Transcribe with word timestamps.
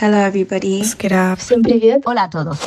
Hello, 0.00 0.18
everybody. 0.18 0.80
Let's 0.80 0.94
get 0.94 1.12
up. 1.12 1.38
Hola 2.04 2.24
a 2.24 2.28
todos. 2.28 2.58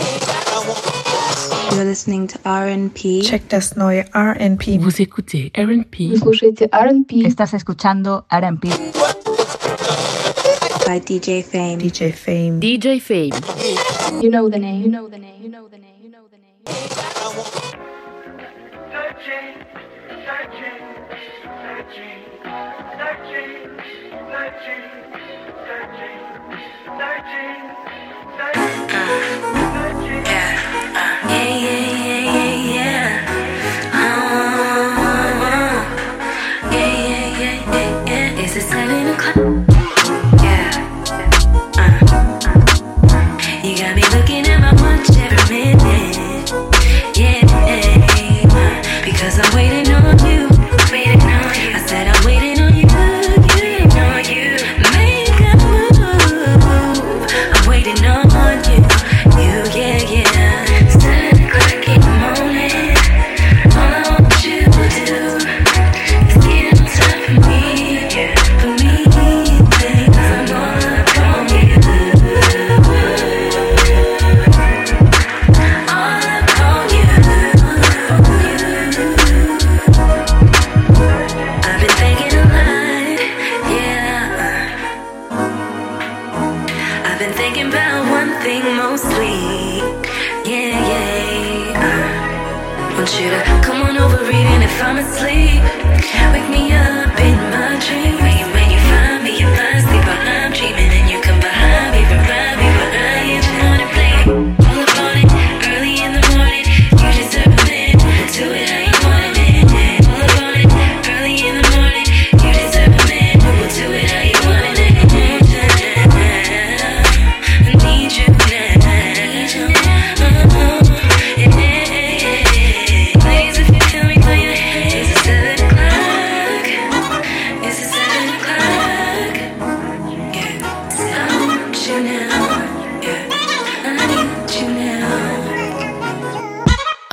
You're 1.71 1.86
listening 1.86 2.28
to 2.28 2.40
RNP. 2.40 3.24
Check 3.24 3.50
das 3.50 3.76
neue 3.76 4.06
RNP. 4.13 4.79
Vous 4.79 5.02
écoutez 5.02 5.52
RNP. 5.54 6.10
Vous 6.10 6.20
слушаете 6.20 6.70
RNP. 6.71 7.26
Estás 7.26 7.54
escuchando 7.54 8.26
RNP. 8.32 8.70
By 10.88 10.99
DJ 10.99 11.43
Fame. 11.43 11.77
DJ 11.77 12.13
Fame. 12.13 12.59
DJ 12.59 12.99
Fame. 12.99 13.33
You 14.21 14.29
know 14.29 14.49
the 14.49 14.59
name. 14.59 14.83
You 14.83 14.89
know 14.89 15.09
the 15.09 15.17
name. 15.20 15.43
You 15.43 15.49
know 15.49 15.67
the 15.67 15.77
name. 15.77 16.02
You 16.02 16.09
know 16.09 16.27
the 16.31 16.38
name. 16.38 16.63
Uh, 24.46 24.52
yeah, 31.30 31.58
yeah. 31.58 31.84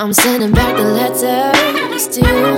I'm 0.03 0.13
sending 0.13 0.51
back 0.51 0.77
the 0.77 0.83
letters 0.83 2.09
to 2.09 2.21
you. 2.21 2.57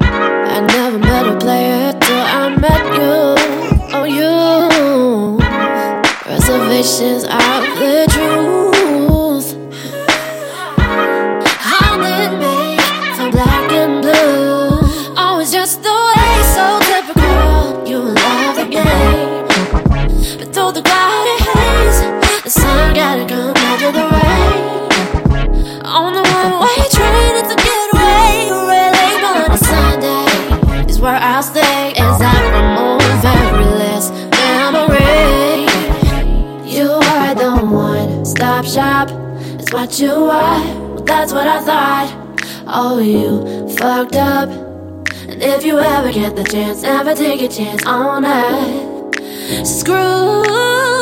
I 0.00 0.60
never 0.60 1.00
met 1.00 1.26
a 1.26 1.36
player 1.36 1.92
till 1.98 2.16
I 2.16 2.54
met 2.54 2.84
you. 2.94 3.34
Oh, 3.92 4.04
you. 4.04 5.36
Reservations 6.30 7.24
of 7.24 7.62
the 7.80 8.06
truth. 8.14 9.48
How 11.58 11.98
me 11.98 12.78
from 13.16 13.32
black 13.32 13.72
and 13.72 14.02
blue? 14.02 15.16
Always 15.16 15.50
just 15.50 15.82
the 15.82 15.90
way, 15.90 16.42
so 16.54 16.78
typical. 16.86 17.82
You 17.84 17.98
love 17.98 18.54
the 18.54 18.66
game. 18.70 19.48
But 20.38 20.54
through 20.54 20.70
the 20.70 20.82
cloudy 20.82 21.36
haze, 21.50 21.98
the 22.44 22.50
sun 22.50 22.94
gotta 22.94 23.26
come. 23.26 23.59
what 39.90 39.98
you 39.98 40.12
are. 40.12 40.64
Well, 40.94 41.02
that's 41.02 41.32
what 41.32 41.48
I 41.48 41.60
thought. 41.60 42.44
Oh, 42.68 42.98
you 43.00 43.68
fucked 43.76 44.14
up. 44.14 44.48
And 45.28 45.42
if 45.42 45.64
you 45.64 45.80
ever 45.80 46.12
get 46.12 46.36
the 46.36 46.44
chance, 46.44 46.82
never 46.82 47.12
take 47.14 47.42
a 47.42 47.48
chance 47.48 47.84
on 47.84 48.22
her. 48.22 49.64
Screw 49.64 49.94
her. 49.94 50.94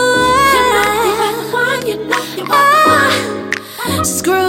You're 0.55 0.73
not 0.73 1.37
the 1.37 1.51
one. 1.53 1.87
You're 1.87 2.05
not 2.07 2.27
the 2.37 2.45
one. 2.45 4.05
So 4.05 4.05
screw. 4.05 4.48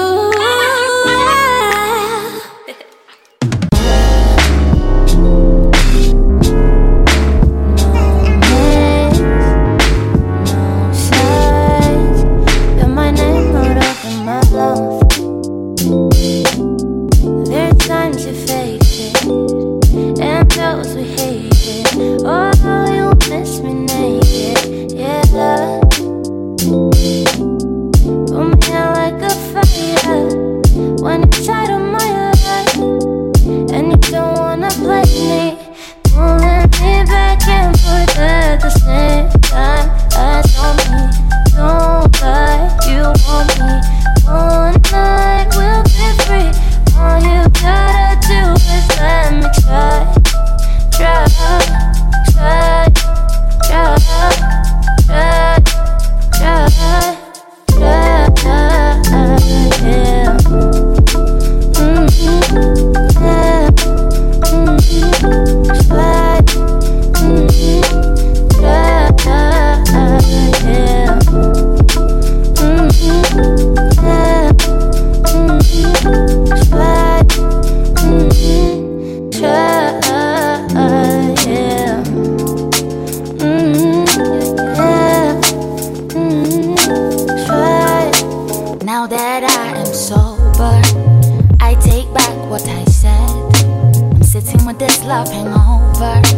flopping 95.10 95.48
over. 95.48 96.29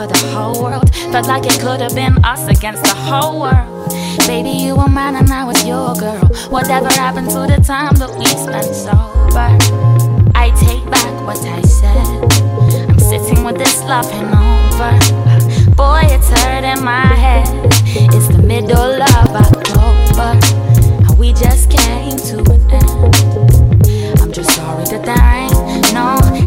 for 0.00 0.06
the 0.06 0.18
whole 0.28 0.62
world. 0.62 0.94
Felt 1.12 1.26
like 1.26 1.44
it 1.44 1.60
could 1.60 1.80
have 1.80 1.94
been 1.94 2.24
us 2.24 2.46
against 2.48 2.82
the 2.84 2.94
whole 2.94 3.40
world. 3.40 3.90
Baby, 4.26 4.50
you 4.50 4.76
were 4.76 4.88
mine 4.88 5.16
and 5.16 5.30
I 5.30 5.44
was 5.44 5.60
your 5.66 5.94
girl. 5.94 6.26
Whatever 6.48 6.88
happened 6.88 7.28
to 7.30 7.40
the 7.52 7.60
time 7.62 7.94
that 7.96 8.12
we 8.16 8.26
spent 8.26 8.70
sober? 8.84 9.50
I 10.34 10.50
take 10.64 10.84
back 10.90 11.12
what 11.26 11.40
I 11.44 11.60
said. 11.62 12.06
I'm 12.88 12.98
sitting 12.98 13.44
with 13.44 13.58
this 13.58 13.82
love 13.82 14.10
hangover. 14.10 14.94
Boy, 15.74 16.02
it's 16.14 16.28
hurting 16.28 16.82
my 16.82 17.06
head. 17.24 17.48
It's 18.14 18.28
the 18.28 18.42
middle 18.42 19.02
of 19.02 19.28
October, 19.44 20.30
and 21.06 21.18
we 21.18 21.32
just 21.32 21.70
came 21.70 22.16
to 22.30 22.36
an 22.52 22.60
end. 22.70 24.20
I'm 24.20 24.32
just 24.32 24.50
sorry 24.56 24.84
that 24.84 25.02
there 25.04 25.26
ain't 25.40 25.92
no 25.92 26.39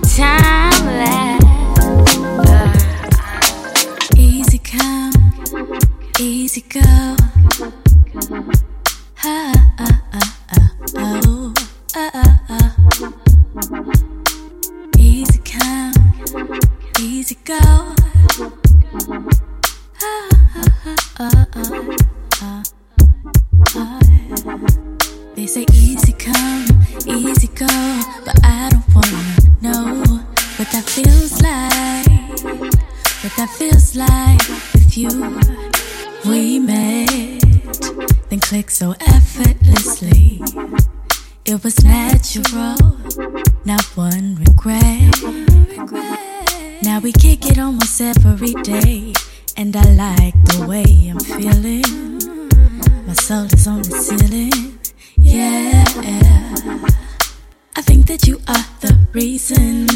reason. 59.13 59.92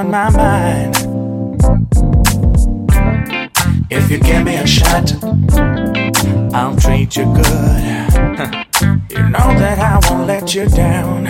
On 0.00 0.10
my 0.10 0.30
mind. 0.30 0.96
If 3.90 4.10
you 4.10 4.18
give 4.18 4.44
me 4.44 4.56
a 4.56 4.66
shot, 4.66 5.12
I'll 6.54 6.76
treat 6.76 7.16
you 7.16 7.24
good. 7.34 8.60
You 9.10 9.28
know 9.28 9.50
that 9.60 9.78
I 9.78 10.00
won't 10.08 10.26
let 10.26 10.54
you 10.54 10.66
down. 10.68 11.26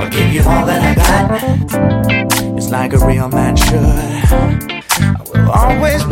I'll 0.00 0.08
give 0.08 0.32
you 0.32 0.42
all 0.42 0.64
that 0.64 0.82
I 0.88 0.94
got. 0.94 2.56
It's 2.56 2.70
like 2.70 2.94
a 2.94 3.06
real 3.06 3.28
man 3.28 3.56
should. 3.56 3.74
I 3.74 5.22
will 5.28 5.50
always 5.50 6.03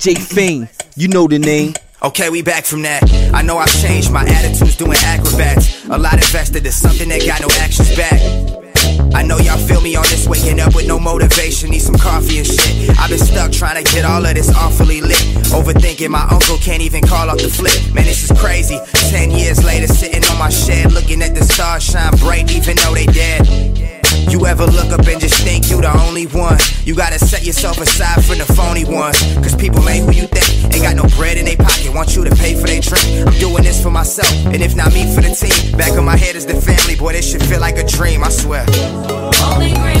DJ 0.00 0.16
Fiend, 0.16 0.70
you 0.96 1.08
know 1.08 1.28
the 1.28 1.38
name. 1.38 1.74
Okay, 2.02 2.30
we 2.30 2.40
back 2.40 2.64
from 2.64 2.80
that. 2.88 3.04
I 3.34 3.42
know 3.42 3.58
I've 3.58 3.70
changed 3.82 4.10
my 4.10 4.24
attitudes 4.24 4.74
doing 4.74 4.96
acrobats. 4.96 5.84
A 5.88 5.98
lot 5.98 6.14
invested 6.14 6.64
in 6.64 6.72
something 6.72 7.06
that 7.10 7.20
got 7.26 7.42
no 7.42 7.48
actions 7.60 7.94
back. 7.94 8.16
I 9.14 9.22
know 9.22 9.36
y'all 9.36 9.58
feel 9.58 9.82
me 9.82 9.96
on 9.96 10.04
this 10.04 10.26
waking 10.26 10.58
up 10.58 10.74
with 10.74 10.88
no 10.88 10.98
motivation, 10.98 11.68
need 11.68 11.82
some 11.82 11.96
coffee 11.96 12.38
and 12.38 12.46
shit. 12.46 12.98
I've 12.98 13.10
been 13.10 13.18
stuck 13.18 13.52
trying 13.52 13.84
to 13.84 13.92
get 13.92 14.06
all 14.06 14.24
of 14.24 14.34
this 14.34 14.48
awfully 14.56 15.02
lit. 15.02 15.20
Overthinking 15.52 16.08
my 16.08 16.26
uncle 16.30 16.56
can't 16.56 16.80
even 16.80 17.02
call 17.02 17.28
off 17.28 17.36
the 17.36 17.50
flip. 17.50 17.76
Man, 17.92 18.06
this 18.06 18.24
is 18.24 18.32
crazy. 18.40 18.78
Ten 19.10 19.30
years 19.30 19.62
later, 19.62 19.86
sitting 19.86 20.24
on 20.30 20.38
my 20.38 20.48
shed, 20.48 20.92
looking 20.92 21.20
at 21.20 21.34
the 21.34 21.44
stars 21.44 21.84
shine 21.84 22.16
bright, 22.16 22.50
even 22.56 22.74
though 22.76 22.94
they 22.94 23.04
dead. 23.04 23.69
You 24.28 24.46
ever 24.46 24.66
look 24.66 24.92
up 24.92 25.06
and 25.06 25.20
just 25.20 25.42
think 25.42 25.70
you 25.70 25.80
the 25.80 25.92
only 26.06 26.26
one? 26.26 26.58
You 26.84 26.94
gotta 26.94 27.18
set 27.18 27.44
yourself 27.44 27.78
aside 27.78 28.24
from 28.24 28.38
the 28.38 28.44
phony 28.44 28.84
ones. 28.84 29.18
Cause 29.36 29.54
people 29.54 29.88
ain't 29.88 30.06
who 30.06 30.12
you 30.12 30.26
think. 30.26 30.74
Ain't 30.74 30.82
got 30.82 30.96
no 30.96 31.04
bread 31.16 31.36
in 31.36 31.44
their 31.44 31.56
pocket, 31.56 31.92
want 31.94 32.16
you 32.16 32.24
to 32.24 32.34
pay 32.36 32.54
for 32.54 32.66
their 32.66 32.80
drink. 32.80 33.26
I'm 33.26 33.38
doing 33.38 33.62
this 33.62 33.82
for 33.82 33.90
myself, 33.90 34.30
and 34.46 34.62
if 34.62 34.74
not 34.74 34.92
me, 34.92 35.12
for 35.14 35.20
the 35.20 35.34
team. 35.34 35.76
Back 35.76 35.96
of 35.96 36.04
my 36.04 36.16
head 36.16 36.36
is 36.36 36.46
the 36.46 36.60
family, 36.60 36.96
boy, 36.96 37.12
this 37.12 37.30
should 37.30 37.42
feel 37.42 37.60
like 37.60 37.78
a 37.78 37.86
dream, 37.86 38.24
I 38.24 38.30
swear. 38.30 38.66
Only 39.52 39.72
green 39.74 40.00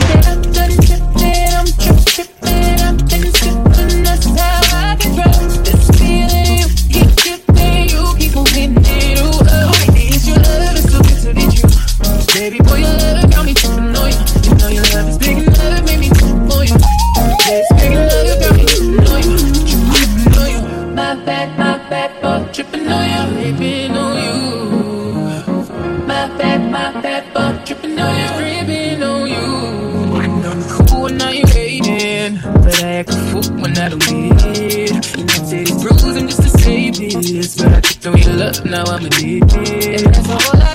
Now 38.59 38.83
I'm 38.83 39.05
addicted. 39.05 40.05
And 40.05 40.13
that's. 40.13 40.70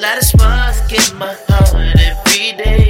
lot 0.00 0.16
of 0.16 0.24
smiles 0.24 0.80
get 0.88 1.12
my 1.14 1.36
heart 1.46 2.00
every 2.00 2.52
day. 2.52 2.89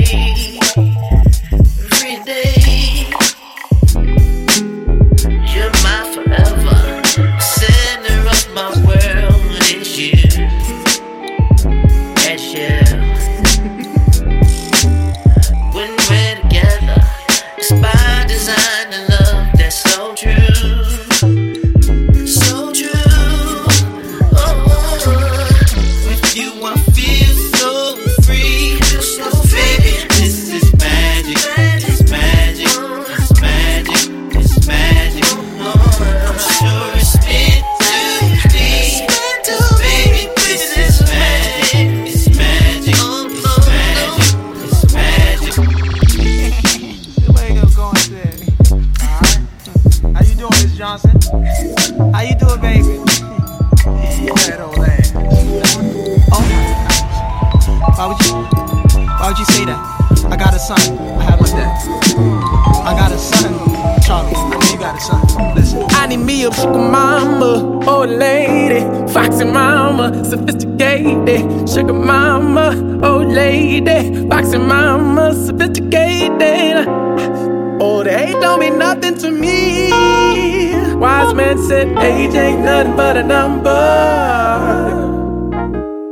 said 81.70 81.86
age 81.98 82.34
ain't 82.34 82.62
nothing 82.64 82.96
but 82.96 83.16
a 83.16 83.22
number. 83.22 83.70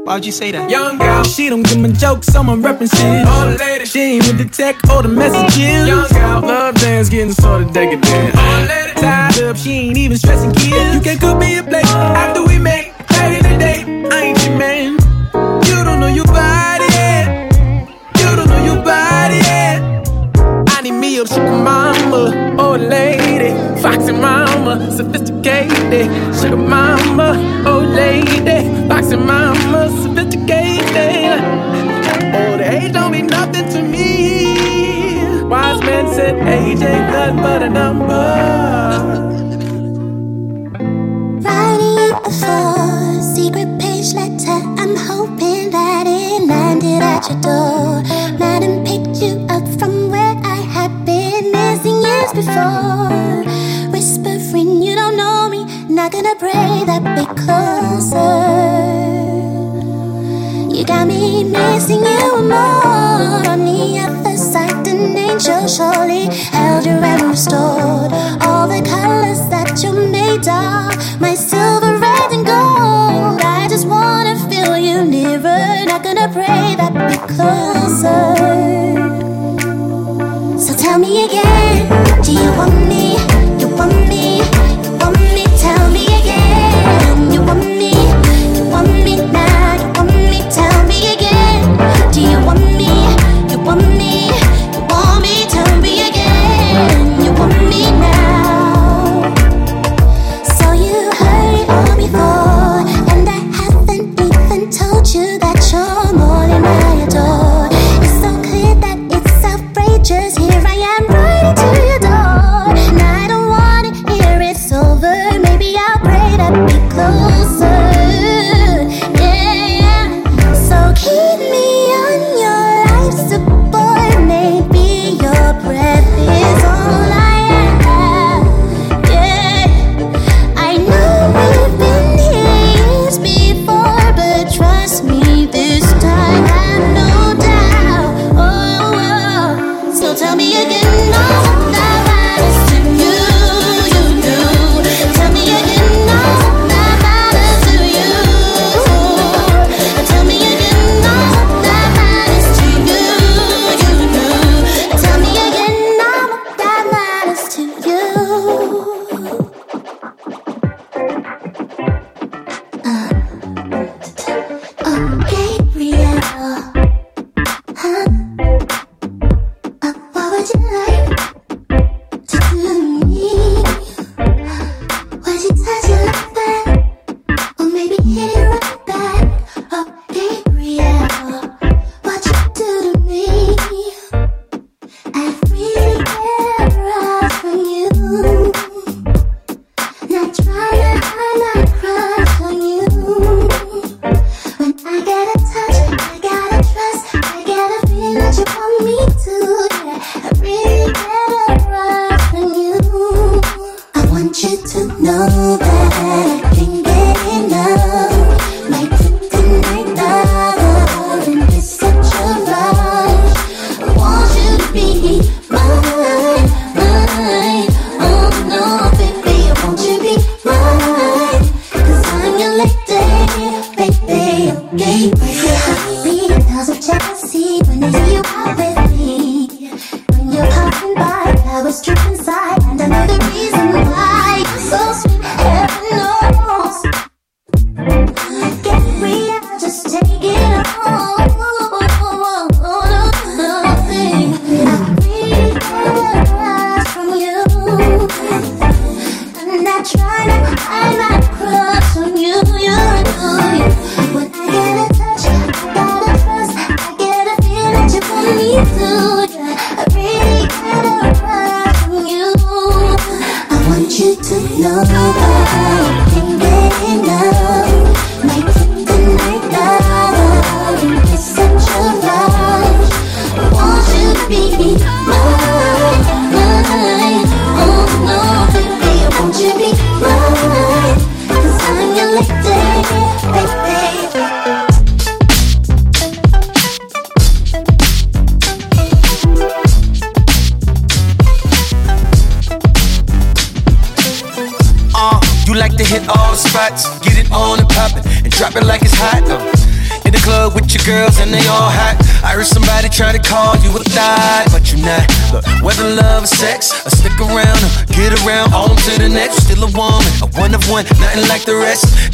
Why'd 0.05 0.25
you 0.25 0.31
say 0.31 0.53
that? 0.53 0.71
Young 0.71 0.99
girl, 0.99 1.25
she 1.25 1.49
don't 1.49 1.65
give 1.65 1.79
me 1.79 1.91
jokes, 1.95 2.29
so 2.29 2.43
I'm 2.43 2.63
references. 2.63 3.27
All 3.27 3.51
the 3.51 3.57
ladies, 3.59 3.91
she 3.91 4.01
ain't 4.01 4.27
with 4.29 4.39
the 4.39 4.45
tech 4.45 4.77
or 4.89 5.03
the 5.03 5.09
messages. 5.09 5.59
Young 5.59 6.07
girl, 6.13 6.43
love 6.43 6.77
dance 6.77 7.09
getting 7.09 7.33
sort 7.33 7.63
of 7.63 7.73
decadent. 7.73 8.37
All 8.37 8.61
the 8.61 8.69
ladies, 8.69 9.03
tied 9.03 9.43
up, 9.43 9.57
she 9.57 9.73
ain't 9.73 9.99
even 9.99 10.17
stressing 10.17 10.53
kids. 10.53 10.95
You 10.95 11.01
can 11.01 11.19
cook 11.19 11.39
me 11.39 11.59
a 11.59 11.65
plate 11.65 11.87
after 11.87 12.45
we 12.47 12.57
make 12.61 12.95
late 13.19 13.39
in 13.39 13.51
the 13.51 13.59
day. 13.59 13.79
I 14.15 14.19
ain't 14.27 14.39
your 14.47 14.57
man. 14.57 14.93
You 15.67 15.77
don't 15.83 15.99
know 15.99 16.13
your 16.21 16.27
body. 16.27 16.87
Yet. 16.95 17.51
You 18.21 18.37
don't 18.37 18.47
know 18.47 18.63
your 18.63 18.81
body. 18.85 19.39
Yet. 19.39 19.83
I 20.69 20.83
need 20.85 20.93
me 20.93 21.19
a 21.19 21.27
sugar 21.27 21.43
mama 21.51 22.48
old 22.69 22.81
lady, 22.83 23.51
foxy 23.81 24.13
mama, 24.13 24.91
sophisticated. 24.93 26.07
Sugar 26.39 26.57
mama, 26.57 27.29
old 27.67 27.89
lady, 27.89 28.59
foxy 28.89 29.17
mama, 29.17 29.89
sophisticated. 30.03 31.41
Old 32.41 32.61
age 32.61 32.93
don't 32.93 33.13
mean 33.13 33.27
nothing 33.27 33.67
to 33.75 33.81
me. 33.83 35.45
Wise 35.45 35.81
men 35.81 36.07
said 36.15 36.35
age 36.57 36.83
ain't 36.83 37.11
nothing 37.13 37.37
but 37.37 37.63
a 37.63 37.71
number. 37.71 38.29
Writing 41.45 41.99
a 42.29 42.31
four-secret 42.41 43.71
page 43.81 44.13
letter, 44.13 44.59
I'm 44.81 44.95
hoping 45.11 45.71
that 45.71 46.05
it 46.07 46.43
landed 46.47 47.03
at 47.15 47.29
your 47.31 47.41
door. 47.41 48.03
Madam 48.39 48.85
picked 48.85 49.23
you 49.23 49.47
up 49.49 49.68
before. 52.59 53.45
Whisper, 53.93 54.59
you 54.59 54.95
don't 54.95 55.17
know 55.17 55.49
me. 55.49 55.65
Not 55.89 56.13
gonna 56.13 56.35
pray 56.37 56.85
that 56.87 57.03
bit 57.17 57.29
closer. 57.37 58.39
You 60.75 60.85
got 60.85 61.07
me 61.07 61.45
missing 61.45 62.05
you 62.05 62.43
more. 62.43 63.43
On 63.53 63.65
the 63.65 63.99
other 64.05 64.37
side, 64.37 64.87
an 64.87 65.17
angel 65.17 65.67
surely 65.67 66.27
held 66.53 66.85
you 66.87 66.93
and 66.93 67.23
restored 67.23 68.13
all 68.47 68.67
the 68.69 68.83
colors 68.83 69.41
that 69.51 69.83
you 69.83 69.93
made 69.93 70.47
up. 70.49 70.95
My 71.21 71.35
silver, 71.35 71.99
red, 71.99 72.33
and 72.33 72.47
gold. 72.47 73.41
I 73.43 73.67
just 73.69 73.87
wanna 73.87 74.37
feel 74.49 74.77
you 74.77 75.05
nearer. 75.05 75.85
Not 75.87 76.03
gonna 76.03 76.29
pray 76.33 76.75
that 76.81 76.93
bit 76.95 77.21
closer. 77.35 78.27
So 80.65 80.75
tell 80.77 80.99
me 80.99 81.25
again. 81.25 82.18
Do 82.29 82.35
you 82.35 82.51
want 82.59 82.87
me? 82.87 83.28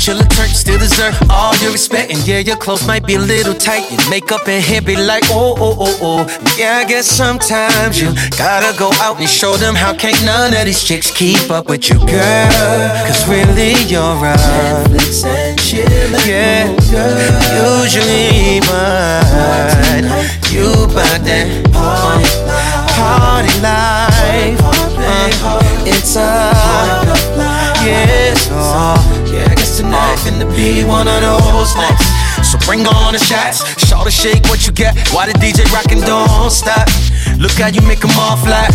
Chillin' 0.05 0.29
Turk 0.37 0.49
still 0.49 0.79
deserve 0.79 1.17
all 1.31 1.57
your 1.64 1.73
respect. 1.73 2.12
And 2.12 2.21
yeah, 2.29 2.40
your 2.40 2.59
clothes 2.59 2.87
might 2.87 3.07
be 3.07 3.14
a 3.14 3.19
little 3.19 3.55
tight. 3.55 3.90
Your 3.90 4.11
makeup 4.11 4.47
and 4.47 4.62
hair 4.62 4.83
be 4.83 4.97
like, 4.97 5.23
oh, 5.29 5.57
oh, 5.57 5.77
oh, 5.81 5.99
oh. 6.03 6.55
Yeah, 6.59 6.77
I 6.77 6.85
guess 6.85 7.07
sometimes 7.07 7.99
you 8.03 8.12
gotta 8.37 8.79
go 8.79 8.90
out 9.01 9.19
and 9.19 9.27
show 9.27 9.57
them 9.57 9.75
how 9.75 9.95
can't 9.95 10.23
none 10.23 10.53
of 10.53 10.67
these 10.67 10.85
chicks 10.85 11.11
keep 11.11 11.51
up 11.51 11.71
with 11.71 11.88
you, 11.88 11.97
girl. 12.01 12.85
Cause 13.09 13.27
really, 13.31 13.73
you're 13.88 14.05
a 14.05 14.37
and 15.25 15.59
chill. 15.59 15.88
Yeah, 16.29 16.69
girl. 16.93 17.81
usually 17.81 18.61
mine. 18.69 20.05
You 20.53 20.85
bout 20.93 21.25
that 21.25 21.49
party, 21.73 22.29
party 22.93 23.57
life. 23.64 24.61
Uh, 25.01 25.87
it's 25.87 26.14
a, 26.17 26.29
yeah. 27.88 28.35
oh. 28.53 29.24
Life 29.95 30.27
in 30.27 30.39
be 30.57 30.83
one 30.83 31.07
of 31.07 31.21
those. 31.23 31.71
So 32.43 32.59
bring 32.67 32.85
on 32.87 33.13
the 33.13 33.19
shots, 33.19 33.63
shout 33.87 34.05
to 34.05 34.11
shake 34.11 34.43
what 34.51 34.67
you 34.67 34.73
got. 34.73 34.97
Why 35.15 35.27
the 35.27 35.39
DJ 35.39 35.63
rockin' 35.73 36.01
don't 36.01 36.51
stop? 36.51 36.89
Look 37.39 37.53
how 37.63 37.69
you 37.69 37.81
make 37.83 38.03
'em 38.05 38.11
all 38.19 38.37
flat. 38.37 38.75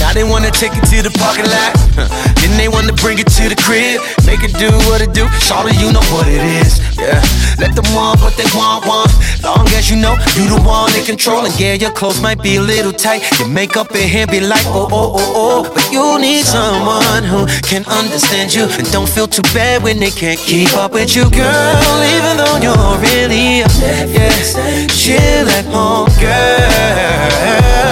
Now 0.00 0.12
they 0.12 0.24
wanna 0.24 0.50
take 0.50 0.72
it 0.76 0.84
to 0.92 1.02
the 1.02 1.10
parking 1.18 1.48
lot. 1.48 1.72
Then 2.40 2.56
they 2.58 2.68
wanna 2.68 2.92
bring 2.92 3.18
it 3.18 3.28
to 3.40 3.48
the 3.48 3.56
crib. 3.56 4.00
Make 4.26 4.44
it 4.44 4.54
do 4.58 4.70
what 4.86 5.00
it 5.00 5.12
do. 5.12 5.26
Shorty, 5.40 5.74
you 5.76 5.92
know 5.92 6.04
what 6.12 6.28
it 6.28 6.42
is. 6.62 6.78
Yeah. 6.98 7.20
Let 7.58 7.74
them 7.74 7.88
want 7.94 8.20
what 8.20 8.36
they 8.36 8.46
want, 8.54 8.86
want. 8.86 9.10
Long 9.42 9.66
as 9.78 9.90
you 9.90 9.96
know 9.96 10.14
you 10.36 10.48
the 10.48 10.60
one 10.62 10.92
in 10.94 11.04
control. 11.04 11.44
And 11.46 11.54
yeah, 11.58 11.74
your 11.74 11.90
clothes 11.90 12.20
might 12.20 12.42
be 12.42 12.56
a 12.56 12.60
little 12.60 12.92
tight. 12.92 13.22
Your 13.38 13.48
makeup 13.48 13.94
in 13.94 14.08
here 14.08 14.26
be 14.26 14.40
like, 14.40 14.64
oh, 14.66 14.88
oh, 14.92 15.16
oh, 15.16 15.32
oh. 15.34 15.72
But 15.72 15.90
you 15.90 16.18
need 16.20 16.44
someone 16.44 17.24
who 17.24 17.46
can 17.62 17.84
understand 17.86 18.54
you. 18.54 18.64
And 18.78 18.90
don't 18.92 19.08
feel 19.08 19.26
too 19.26 19.46
bad 19.54 19.82
when 19.82 19.98
they 19.98 20.10
can't 20.10 20.38
keep 20.38 20.72
up 20.74 20.92
with 20.92 21.16
you, 21.16 21.30
girl. 21.30 21.98
Even 22.14 22.36
though 22.36 22.58
you're 22.60 22.98
really 23.00 23.62
upset, 23.62 24.08
yeah. 24.08 24.86
Chill 24.88 25.48
at 25.48 25.64
home, 25.66 26.08
girl. 26.20 27.85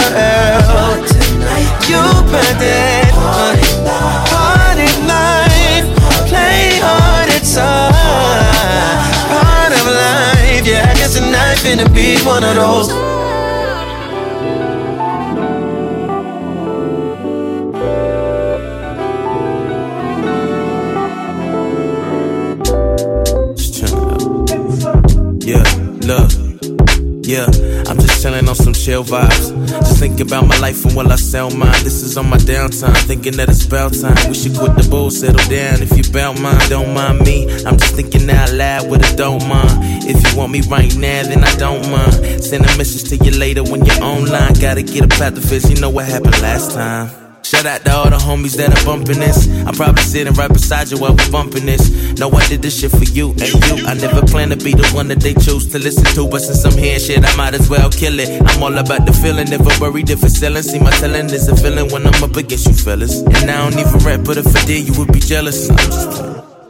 You 1.87 2.01
better 2.31 3.11
party 3.13 4.89
life, 5.05 5.85
play 6.27 6.79
hard, 6.81 7.29
it's 7.29 7.55
all 7.57 7.91
part 9.29 9.71
of 9.71 9.85
life. 9.85 10.65
Yeah, 10.65 10.89
I 10.89 10.93
guess 10.95 11.13
tonight 11.13 11.57
finna 11.59 11.87
be 11.93 12.17
one 12.25 12.43
of 12.43 12.55
those. 12.55 12.89
Yeah, 25.45 25.63
look. 26.01 26.31
Yeah, 27.27 27.45
I'm 27.87 27.99
just 27.99 28.21
chilling 28.23 28.49
on 28.49 28.55
some 28.55 28.73
chill 28.73 29.03
vibes. 29.03 29.54
Thinking 29.95 30.27
about 30.27 30.47
my 30.47 30.57
life 30.59 30.85
and 30.85 30.95
will 30.95 31.11
I 31.11 31.15
sell 31.15 31.49
mine. 31.49 31.83
This 31.83 32.03
is 32.03 32.17
on 32.17 32.29
my 32.29 32.37
downtime, 32.37 32.95
thinking 33.07 33.37
that 33.37 33.49
it's 33.49 33.65
about 33.65 33.93
time. 33.93 34.15
We 34.29 34.35
should 34.35 34.55
quit 34.55 34.75
the 34.75 34.87
bull, 34.89 35.09
settle 35.09 35.43
down. 35.49 35.81
If 35.81 35.97
you 35.97 36.03
bout 36.11 36.39
mine, 36.39 36.59
don't 36.69 36.93
mind 36.93 37.21
me. 37.21 37.49
I'm 37.65 37.77
just 37.77 37.95
thinking 37.95 38.29
out 38.29 38.51
loud 38.53 38.89
with 38.89 39.01
a 39.01 39.15
don't 39.15 39.47
mind. 39.47 39.71
If 40.07 40.21
you 40.21 40.37
want 40.37 40.51
me 40.51 40.61
right 40.69 40.95
now, 40.95 41.23
then 41.23 41.43
I 41.43 41.55
don't 41.55 41.89
mind. 41.89 42.43
Send 42.43 42.65
a 42.65 42.77
message 42.77 43.09
to 43.09 43.25
you 43.25 43.31
later 43.37 43.63
when 43.63 43.83
you're 43.85 44.03
online. 44.03 44.53
Gotta 44.53 44.83
get 44.83 45.03
up 45.03 45.19
out 45.21 45.33
the 45.33 45.41
fence, 45.41 45.69
you 45.69 45.79
know 45.79 45.89
what 45.89 46.05
happened 46.05 46.39
last 46.41 46.71
time. 46.71 47.24
Shout 47.45 47.67
out 47.67 47.85
to 47.85 47.93
all 47.93 48.09
the 48.09 48.17
homies 48.17 48.57
that 48.57 48.73
are 48.73 48.85
bumping 48.89 49.19
this. 49.19 49.45
I'm 49.69 49.75
probably 49.75 50.01
sitting 50.01 50.33
right 50.33 50.51
beside 50.51 50.89
you 50.89 50.97
while 50.97 51.13
we're 51.13 51.29
bumping 51.29 51.67
this. 51.67 52.17
Know 52.17 52.31
I 52.31 52.41
did 52.47 52.63
this 52.63 52.79
shit 52.79 52.89
for 52.89 53.05
you 53.05 53.37
and 53.37 53.53
you. 53.69 53.85
I 53.85 53.93
never 53.93 54.25
planned 54.25 54.49
to 54.49 54.57
be 54.57 54.73
the 54.73 54.89
one 54.97 55.09
that 55.09 55.19
they 55.21 55.35
choose 55.35 55.69
to 55.69 55.77
listen 55.77 56.05
to, 56.17 56.27
but 56.27 56.41
since 56.41 56.65
I'm 56.65 56.73
here, 56.73 56.97
shit, 56.97 57.23
I 57.23 57.35
might 57.37 57.53
as 57.53 57.69
well 57.69 57.91
kill 57.91 58.17
it. 58.17 58.41
I'm 58.41 58.63
all 58.63 58.75
about 58.75 59.05
the 59.05 59.13
feeling, 59.13 59.47
never 59.51 59.69
worried 59.77 60.09
if 60.09 60.23
it's 60.23 60.39
selling. 60.39 60.63
See, 60.63 60.79
my 60.79 60.89
telling 60.97 61.29
is 61.29 61.47
a 61.47 61.55
feeling 61.55 61.91
when 61.93 62.07
I'm 62.07 62.17
up 62.23 62.35
against 62.35 62.65
you 62.65 62.73
fellas. 62.73 63.21
And 63.21 63.45
I 63.45 63.69
don't 63.69 63.77
even 63.77 64.01
rap, 64.01 64.25
but 64.25 64.37
if 64.37 64.49
I 64.49 64.65
did, 64.65 64.89
you 64.89 64.97
would 64.97 65.13
be 65.13 65.19
jealous. 65.19 65.69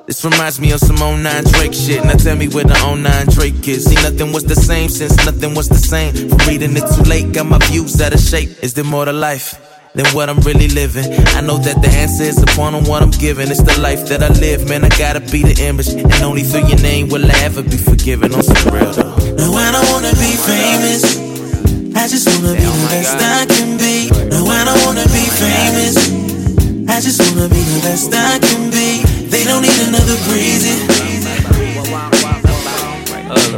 This 0.07 0.25
reminds 0.25 0.59
me 0.59 0.73
of 0.73 0.81
some 0.81 0.99
09 0.99 1.23
Drake 1.55 1.73
shit. 1.73 2.03
Now 2.03 2.19
tell 2.19 2.35
me 2.35 2.49
where 2.49 2.65
the 2.65 2.75
09 2.75 3.27
Drake 3.31 3.65
is. 3.69 3.85
See, 3.85 3.95
nothing 4.03 4.33
was 4.33 4.43
the 4.43 4.59
same 4.59 4.89
since 4.89 5.15
nothing 5.25 5.55
was 5.55 5.69
the 5.69 5.79
same. 5.79 6.11
For 6.27 6.35
reading 6.51 6.75
it 6.75 6.83
too 6.83 7.07
late, 7.07 7.31
got 7.31 7.45
my 7.45 7.59
views 7.71 8.01
out 8.01 8.13
of 8.13 8.19
shape. 8.19 8.61
Is 8.61 8.73
there 8.73 8.83
more 8.83 9.05
to 9.05 9.13
life? 9.13 9.74
Than 9.95 10.05
what 10.11 10.27
I'm 10.27 10.39
really 10.41 10.67
living. 10.67 11.07
I 11.35 11.39
know 11.39 11.55
that 11.57 11.81
the 11.81 11.87
answer 11.87 12.23
is 12.23 12.41
upon 12.43 12.83
what 12.83 13.01
I'm 13.01 13.11
giving. 13.11 13.47
It's 13.49 13.63
the 13.63 13.79
life 13.79 14.07
that 14.09 14.21
I 14.21 14.27
live, 14.27 14.67
man. 14.67 14.83
I 14.83 14.89
gotta 14.89 15.21
be 15.21 15.41
the 15.41 15.55
image. 15.63 15.87
And 15.87 16.11
only 16.19 16.43
through 16.43 16.67
your 16.67 16.81
name 16.83 17.07
will 17.07 17.23
I 17.23 17.35
ever 17.47 17.63
be 17.63 17.77
forgiven. 17.77 18.35
On 18.35 18.43
some 18.43 18.75
real 18.75 18.91
though. 18.91 19.15
No, 19.39 19.55
I 19.55 19.71
don't 19.71 19.87
wanna 19.95 20.11
be 20.19 20.35
famous. 20.35 21.15
I 21.95 22.11
just 22.11 22.27
wanna 22.27 22.59
be 22.59 22.67
oh 22.67 22.75
the 22.75 22.87
best 22.91 23.15
I 23.23 23.47
can 23.47 23.79
be. 23.79 24.11
No, 24.27 24.43
I 24.51 24.67
don't 24.67 24.83
wanna 24.83 25.07
be 25.15 25.23
oh 25.31 25.39
famous. 25.39 25.95
I 26.91 26.99
just 26.99 27.23
wanna 27.23 27.47
be 27.47 27.63
the 27.63 27.79
best 27.87 28.11
I 28.11 28.35
can 28.39 28.67
be. 28.75 28.99
They 29.31 29.45
don't 29.45 29.63
need 29.63 29.79
another 29.87 30.19
breezy. 30.27 31.04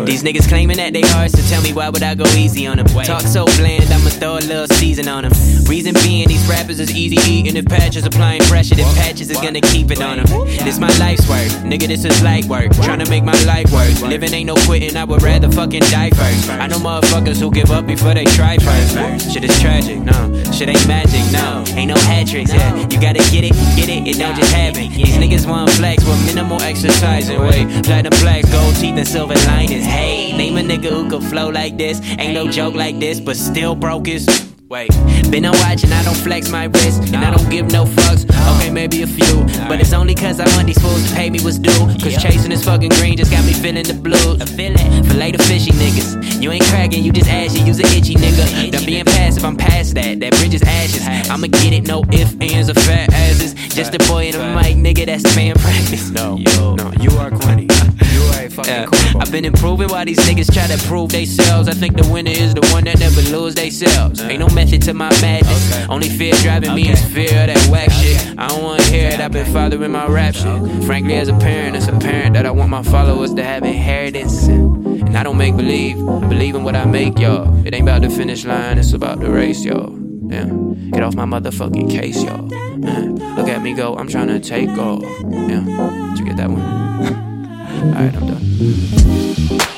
These 0.05 0.23
niggas 0.23 0.47
claiming 0.47 0.77
that 0.77 0.93
they 0.93 1.01
hard, 1.01 1.31
so 1.31 1.41
tell 1.49 1.61
me 1.61 1.73
why 1.73 1.89
would 1.89 2.03
I 2.03 2.15
go 2.15 2.25
easy 2.35 2.67
on 2.67 2.77
them? 2.77 2.87
Talk 2.87 3.21
so 3.21 3.45
bland, 3.57 3.91
I'ma 3.91 4.09
throw 4.09 4.37
a 4.37 4.43
little 4.45 4.67
season 4.77 5.07
on 5.07 5.23
them. 5.23 5.33
Reason 5.67 5.93
being, 6.03 6.27
these 6.27 6.45
rappers 6.47 6.79
is 6.79 6.93
easy 6.95 7.17
eating. 7.29 7.55
If 7.55 7.65
patches 7.65 8.05
applying 8.05 8.41
pressure, 8.41 8.75
then 8.75 8.85
patches 8.95 9.29
is 9.29 9.37
gonna 9.37 9.61
keep 9.61 9.91
it 9.91 10.01
on 10.01 10.17
them. 10.17 10.27
This 10.63 10.79
my 10.79 10.91
life's 10.97 11.27
work, 11.27 11.49
nigga, 11.63 11.87
this 11.87 12.05
is 12.05 12.21
light 12.21 12.45
work. 12.45 12.71
Trying 12.83 12.99
to 12.99 13.09
make 13.09 13.23
my 13.23 13.37
life 13.43 13.71
work. 13.71 13.89
Living 14.01 14.33
ain't 14.33 14.47
no 14.47 14.55
quitting, 14.65 14.95
I 14.95 15.03
would 15.03 15.21
rather 15.21 15.51
fucking 15.51 15.83
die 15.91 16.11
first. 16.11 16.49
I 16.49 16.67
know 16.67 16.77
motherfuckers 16.77 17.39
who 17.39 17.51
give 17.51 17.71
up 17.71 17.85
before 17.85 18.13
they 18.13 18.25
try 18.25 18.57
first. 18.57 19.31
Shit 19.33 19.43
is 19.43 19.59
tragic, 19.59 19.99
no. 19.99 20.43
Shit 20.51 20.69
ain't 20.69 20.87
magic, 20.87 21.23
no. 21.31 21.63
Ain't 21.75 21.89
no 21.89 21.95
hat 21.95 22.27
tricks, 22.27 22.53
yeah. 22.53 22.75
You 22.89 22.99
gotta 23.01 23.23
get 23.31 23.43
it, 23.43 23.53
get 23.75 23.89
it, 23.89 24.07
it 24.07 24.17
don't 24.17 24.35
just 24.35 24.53
happen. 24.53 24.89
These 24.91 25.17
niggas 25.17 25.47
want 25.47 25.69
flex 25.71 26.03
with 26.05 26.25
minimal 26.25 26.61
exercise 26.61 27.29
and 27.29 27.41
weight. 27.41 27.67
Platinum 27.83 28.13
flags, 28.19 28.49
gold 28.51 28.75
teeth, 28.75 28.95
and 28.97 29.07
silver 29.07 29.35
linings. 29.47 29.86
Hey, 29.87 30.35
name 30.37 30.57
a 30.57 30.61
nigga 30.61 30.89
who 30.89 31.09
could 31.09 31.23
flow 31.23 31.49
like 31.49 31.77
this. 31.77 32.01
Ain't 32.19 32.33
no 32.33 32.47
joke 32.47 32.75
like 32.75 32.99
this, 32.99 33.19
but 33.19 33.35
still 33.37 33.75
broke 33.75 34.07
is. 34.07 34.27
Wait, 34.69 34.89
been 35.31 35.45
on 35.45 35.53
watching, 35.59 35.93
I 35.93 36.03
don't 36.03 36.17
flex 36.17 36.49
my 36.49 36.65
wrist, 36.65 37.13
and 37.13 37.23
I 37.23 37.31
don't 37.31 37.49
give 37.49 37.71
no 37.71 37.85
fucks. 37.85 38.25
Okay, 38.57 38.69
maybe 38.69 39.01
a 39.01 39.07
few, 39.07 39.45
but 39.69 39.79
it's 39.79 39.93
only 39.93 40.13
cause 40.13 40.41
I 40.41 40.55
want 40.57 40.67
these 40.67 40.77
fools 40.77 41.07
to 41.07 41.15
pay 41.15 41.29
me 41.29 41.39
what's 41.39 41.57
due. 41.57 41.71
Cause 42.03 42.21
chasing 42.21 42.49
this 42.49 42.65
fucking 42.65 42.89
green 42.99 43.15
just 43.15 43.31
got 43.31 43.45
me 43.45 43.53
feeling 43.53 43.85
the 43.85 43.93
blues. 43.93 44.43
Fillet 44.51 45.31
the 45.31 45.43
fishy 45.43 45.71
niggas. 45.71 46.41
You 46.41 46.51
ain't 46.51 46.65
cracking, 46.65 47.01
you 47.05 47.13
just 47.13 47.29
ashy, 47.29 47.61
you's 47.61 47.79
a 47.79 47.87
itchy 47.95 48.15
nigga. 48.15 48.71
Done 48.71 48.85
being 48.85 49.05
passive, 49.05 49.45
I'm 49.45 49.55
past 49.55 49.95
that. 49.95 50.19
That 50.19 50.31
bridge 50.35 50.53
is 50.53 50.63
ashes. 50.63 51.07
I'ma 51.29 51.47
get 51.47 51.71
it, 51.71 51.87
no 51.87 52.03
ifs, 52.11 52.35
ands, 52.41 52.69
or 52.69 52.73
fat 52.73 53.13
asses. 53.13 53.53
Just 53.73 53.95
a 53.95 53.99
boy 53.99 54.27
in 54.27 54.35
a 54.35 54.53
mic, 54.53 54.75
nigga, 54.75 55.05
that's 55.05 55.23
fan 55.33 55.55
practice. 55.55 56.09
No, 56.09 56.35
no, 56.35 56.91
you 56.99 57.11
are 57.17 57.31
corny. 57.31 57.67
You 58.11 58.21
are 58.33 58.43
a 58.43 58.49
fucking 58.49 58.73
yeah. 58.73 58.89
I've 59.19 59.31
been 59.31 59.45
improving 59.45 59.87
while 59.89 60.05
these 60.05 60.19
niggas 60.19 60.53
try 60.53 60.67
to 60.67 60.77
prove 60.87 61.11
themselves. 61.11 61.69
I 61.69 61.73
think 61.73 61.95
the 61.95 62.07
winner 62.11 62.31
is 62.31 62.53
the 62.53 62.67
one 62.73 62.83
that 62.83 62.99
never 62.99 63.21
lose 63.29 63.55
themselves. 63.55 64.21
Ain't 64.21 64.39
no 64.39 64.47
method 64.57 64.81
to 64.81 64.93
my 64.95 65.09
madness. 65.21 65.71
Okay. 65.71 65.85
Only 65.87 66.09
fear 66.09 66.33
driving 66.41 66.73
me 66.73 66.89
is 66.89 66.99
fear 67.13 67.29
of 67.41 67.47
that 67.47 67.69
whack 67.71 67.89
okay. 67.89 68.15
shit. 68.15 68.39
I 68.39 68.47
don't 68.47 68.63
wanna 68.63 68.81
hear 68.83 69.07
it. 69.09 69.19
I've 69.19 69.31
been 69.31 69.45
following 69.53 69.91
my 69.91 70.07
rap 70.07 70.33
shit. 70.33 70.83
Frankly, 70.85 71.13
as 71.13 71.27
a 71.27 71.37
parent, 71.37 71.75
it's 71.75 71.87
apparent 71.87 72.33
that 72.33 72.47
I 72.47 72.49
want 72.49 72.71
my 72.71 72.81
followers 72.81 73.35
to 73.35 73.43
have 73.43 73.63
inheritance. 73.63 74.47
And 74.47 75.15
I 75.15 75.21
don't 75.21 75.37
make 75.37 75.55
believe, 75.55 75.97
believe 75.97 76.55
in 76.55 76.63
what 76.63 76.75
I 76.75 76.85
make, 76.85 77.19
y'all. 77.19 77.45
It 77.67 77.75
ain't 77.75 77.83
about 77.83 78.01
the 78.01 78.09
finish 78.09 78.45
line, 78.45 78.79
it's 78.79 78.93
about 78.93 79.19
the 79.19 79.29
race, 79.29 79.63
y'all. 79.63 79.95
Yeah. 80.31 80.49
Get 80.91 81.03
off 81.03 81.13
my 81.13 81.25
motherfucking 81.25 81.91
case, 81.91 82.23
y'all. 82.23 82.47
Man, 82.77 83.15
look 83.35 83.47
at 83.47 83.61
me 83.61 83.75
go, 83.75 83.95
I'm 83.95 84.07
trying 84.07 84.27
to 84.29 84.39
take 84.39 84.69
off. 84.69 85.03
Yeah. 85.03 85.61
Did 86.09 86.19
you 86.19 86.25
get 86.25 86.37
that 86.37 86.49
one? 86.49 86.61
Alright, 87.93 88.15
I'm 88.15 88.25
done. 88.25 88.41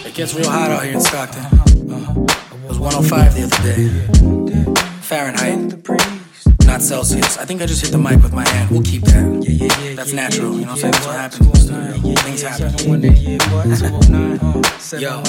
It 0.06 0.14
gets 0.14 0.34
real 0.34 0.50
hot 0.50 0.72
out 0.72 0.84
here 0.86 0.94
in 0.94 1.02
Stockton. 1.02 1.44
It 1.44 2.49
was 2.70 2.80
105 2.80 3.36
the 3.36 3.44
other 3.44 3.62
day. 3.64 3.90
Fahrenheit, 5.02 5.58
not 6.66 6.82
Celsius. 6.82 7.38
I 7.38 7.46
think 7.46 7.62
I 7.62 7.66
just 7.66 7.82
hit 7.82 7.92
the 7.92 7.98
mic 7.98 8.22
with 8.22 8.34
my 8.34 8.48
hand. 8.48 8.70
We'll 8.70 8.84
keep 8.84 9.04
that. 9.04 9.44
Yeah, 9.44 9.66
yeah, 9.66 9.82
yeah. 9.82 9.96
That's 9.96 10.14
natural. 10.14 10.54
You 10.54 10.66
know 10.66 10.74
what 10.74 10.86
I'm 10.86 10.94
saying? 10.94 10.94
That's 10.94 11.06
what 11.08 11.16
happens. 11.16 11.70
Things 12.22 12.42
happen. 12.44 13.02
Yo, 15.00 15.24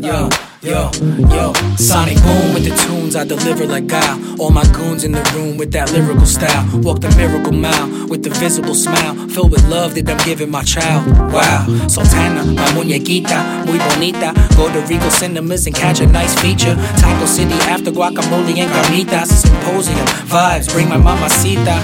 yo. 0.06 0.28
Yo, 0.62 0.90
yo, 1.32 1.54
Sonic 1.78 2.20
boom 2.20 2.52
with 2.52 2.64
the 2.68 2.76
tunes 2.84 3.16
I 3.16 3.24
deliver 3.24 3.64
like 3.64 3.86
Guile. 3.86 4.38
All 4.38 4.50
my 4.50 4.62
goons 4.72 5.04
in 5.04 5.12
the 5.12 5.22
room 5.34 5.56
with 5.56 5.72
that 5.72 5.90
lyrical 5.90 6.26
style. 6.26 6.68
Walk 6.82 7.00
the 7.00 7.08
miracle 7.16 7.54
mile 7.54 7.88
with 8.08 8.22
the 8.22 8.28
visible 8.28 8.74
smile. 8.74 9.14
Filled 9.28 9.52
with 9.52 9.66
love 9.70 9.94
that 9.94 10.10
I'm 10.10 10.18
giving 10.18 10.50
my 10.50 10.62
child. 10.62 11.06
Wow, 11.32 11.64
Sultana, 11.88 12.44
my 12.44 12.72
muñequita, 12.74 13.64
muy 13.64 13.78
bonita. 13.78 14.34
Go 14.54 14.70
to 14.70 14.80
Regal 14.86 15.10
Cinemas 15.10 15.66
and 15.66 15.74
catch 15.74 16.00
a 16.00 16.06
nice 16.06 16.38
feature. 16.42 16.74
Taco 16.98 17.24
City 17.24 17.54
after 17.64 17.90
guacamole 17.90 18.54
and 18.58 18.70
carnitas. 18.70 19.28
Symposium 19.28 19.96
vibes, 20.28 20.70
bring 20.70 20.90
my 20.90 20.98
mamacita. 20.98 21.80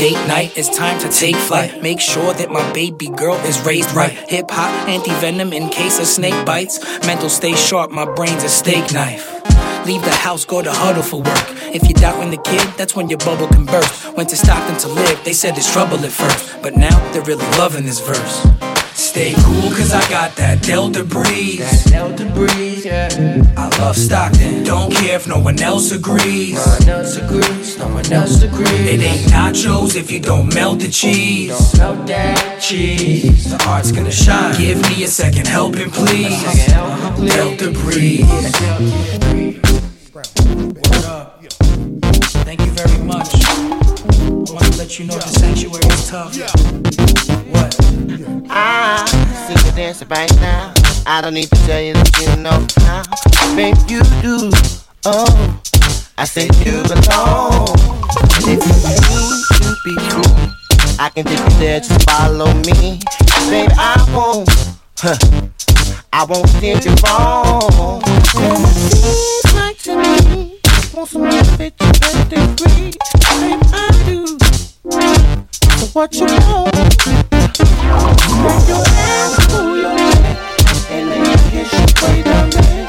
Date 0.00 0.26
night, 0.26 0.56
it's 0.56 0.74
time 0.74 0.98
to 1.00 1.10
take 1.10 1.36
flight. 1.36 1.82
Make 1.82 2.00
sure 2.00 2.32
that 2.32 2.48
my 2.48 2.72
baby 2.72 3.08
girl 3.10 3.34
is 3.44 3.60
raised 3.66 3.94
right. 3.94 4.10
Hip 4.30 4.50
hop, 4.50 4.88
anti 4.88 5.12
venom 5.20 5.52
in 5.52 5.68
case 5.68 6.00
of 6.00 6.06
snake 6.06 6.46
bites. 6.46 6.80
Mental 7.04 7.28
stay 7.28 7.54
sharp, 7.54 7.90
my 7.90 8.06
brain's 8.06 8.42
a 8.42 8.48
steak 8.48 8.94
knife. 8.94 9.30
Leave 9.84 10.02
the 10.02 10.10
house, 10.10 10.46
go 10.46 10.62
to 10.62 10.72
huddle 10.72 11.02
for 11.02 11.18
work. 11.18 11.46
If 11.74 11.82
you're 11.82 12.00
doubting 12.00 12.30
the 12.30 12.38
kid, 12.38 12.66
that's 12.78 12.96
when 12.96 13.10
your 13.10 13.18
bubble 13.18 13.48
can 13.48 13.66
burst. 13.66 14.16
Went 14.16 14.30
to 14.30 14.36
Stockton 14.36 14.78
to 14.78 14.88
live, 14.88 15.22
they 15.22 15.34
said 15.34 15.58
it's 15.58 15.70
trouble 15.70 15.98
at 15.98 16.12
first. 16.12 16.62
But 16.62 16.78
now 16.78 16.98
they're 17.12 17.20
really 17.20 17.44
loving 17.58 17.84
this 17.84 18.00
verse. 18.00 18.46
Stay 18.98 19.34
cool, 19.36 19.68
cause 19.68 19.92
I 19.92 20.08
got 20.08 20.34
that 20.36 20.62
Delta 20.62 21.04
breeze. 21.04 21.58
That 21.58 21.90
Delta 21.90 22.24
breeze, 22.24 22.86
yeah 22.86 23.49
love 23.80 23.96
Stockton. 23.96 24.62
Don't 24.64 24.92
care 24.92 25.16
if 25.16 25.26
no 25.26 25.38
one 25.38 25.60
else 25.60 25.90
agrees. 25.92 26.54
No 26.54 26.78
one 26.78 26.88
else 26.88 27.16
agrees, 27.16 27.78
no 27.78 27.88
one 27.88 28.12
else 28.12 28.42
agrees. 28.42 28.86
It 28.92 29.00
ain't 29.00 29.32
nachos 29.32 29.96
if 29.96 30.10
you 30.10 30.20
don't 30.20 30.52
melt 30.54 30.80
the 30.80 30.88
cheese. 30.88 31.72
Don't 31.72 31.96
melt 31.96 32.06
that 32.08 32.60
cheese. 32.60 33.50
The 33.50 33.64
art's 33.66 33.92
gonna 33.92 34.10
shine. 34.10 34.56
Give 34.58 34.80
me 34.82 35.04
a 35.04 35.08
second 35.08 35.46
helping, 35.46 35.90
please. 35.90 36.42
Melt 37.18 37.58
the 37.58 37.70
breeze. 37.82 38.26
Thank 42.44 42.60
you 42.60 42.72
very 42.72 42.98
much. 43.04 43.28
I 43.32 44.52
want 44.52 44.72
to 44.72 44.78
let 44.78 44.98
you 44.98 45.06
know 45.06 45.14
yeah. 45.14 45.20
the 45.20 45.38
sanctuary 45.40 45.86
is 45.86 46.08
tough. 46.08 46.36
Yeah. 46.36 46.50
What? 47.54 47.76
Yeah. 48.18 48.40
I 48.50 49.06
see 49.46 49.68
you 49.68 49.76
dancing 49.76 50.08
right 50.08 50.34
now. 50.36 50.79
I 51.06 51.20
don't 51.22 51.34
need 51.34 51.50
to 51.50 51.56
tell 51.66 51.80
you 51.80 51.94
that 51.94 52.20
you 52.20 52.36
know 52.42 52.66
how. 52.84 53.02
Babe, 53.56 53.76
you 53.88 54.02
do. 54.22 54.50
Oh, 55.04 55.60
I 56.18 56.24
said 56.24 56.54
you 56.64 56.82
belong. 56.84 57.68
And 58.36 58.44
if 58.46 58.60
you 58.60 58.74
need 59.20 59.44
to 59.58 59.68
be 59.84 59.94
cool, 60.10 60.36
I 60.98 61.10
can 61.14 61.24
take 61.24 61.38
you 61.38 61.58
there. 61.58 61.80
Just 61.80 62.08
follow 62.08 62.52
me, 62.54 63.00
babe. 63.50 63.70
I 63.76 63.96
won't. 64.14 64.48
Huh. 64.98 65.16
I 66.12 66.24
won't 66.24 66.48
steer 66.48 66.78
you 66.78 66.94
wrong. 67.06 68.02
And 68.36 68.62
it 68.62 68.74
seems 68.92 69.54
like 69.54 69.78
to 69.78 69.96
me, 69.96 70.60
want 70.92 71.08
some 71.08 71.22
love 71.22 71.58
that 71.58 71.74
you 71.80 71.92
better 72.00 72.40
agree. 72.52 72.92
Babe, 73.40 73.62
I 73.72 73.88
do. 74.04 74.38
So 75.78 75.86
what 75.92 76.14
you 76.14 76.26
want? 76.26 76.74
Make 78.40 78.68
your 78.68 78.84
ass 78.86 79.46
pull 79.48 79.76
your 79.76 79.99
way 81.64 82.22
down 82.22 82.48
there. 82.50 82.86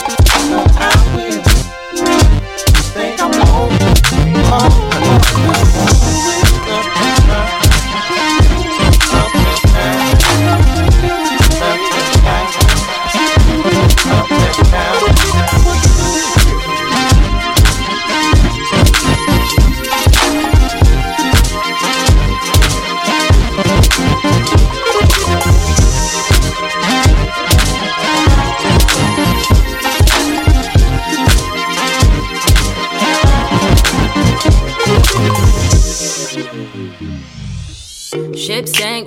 No, 0.49 1.00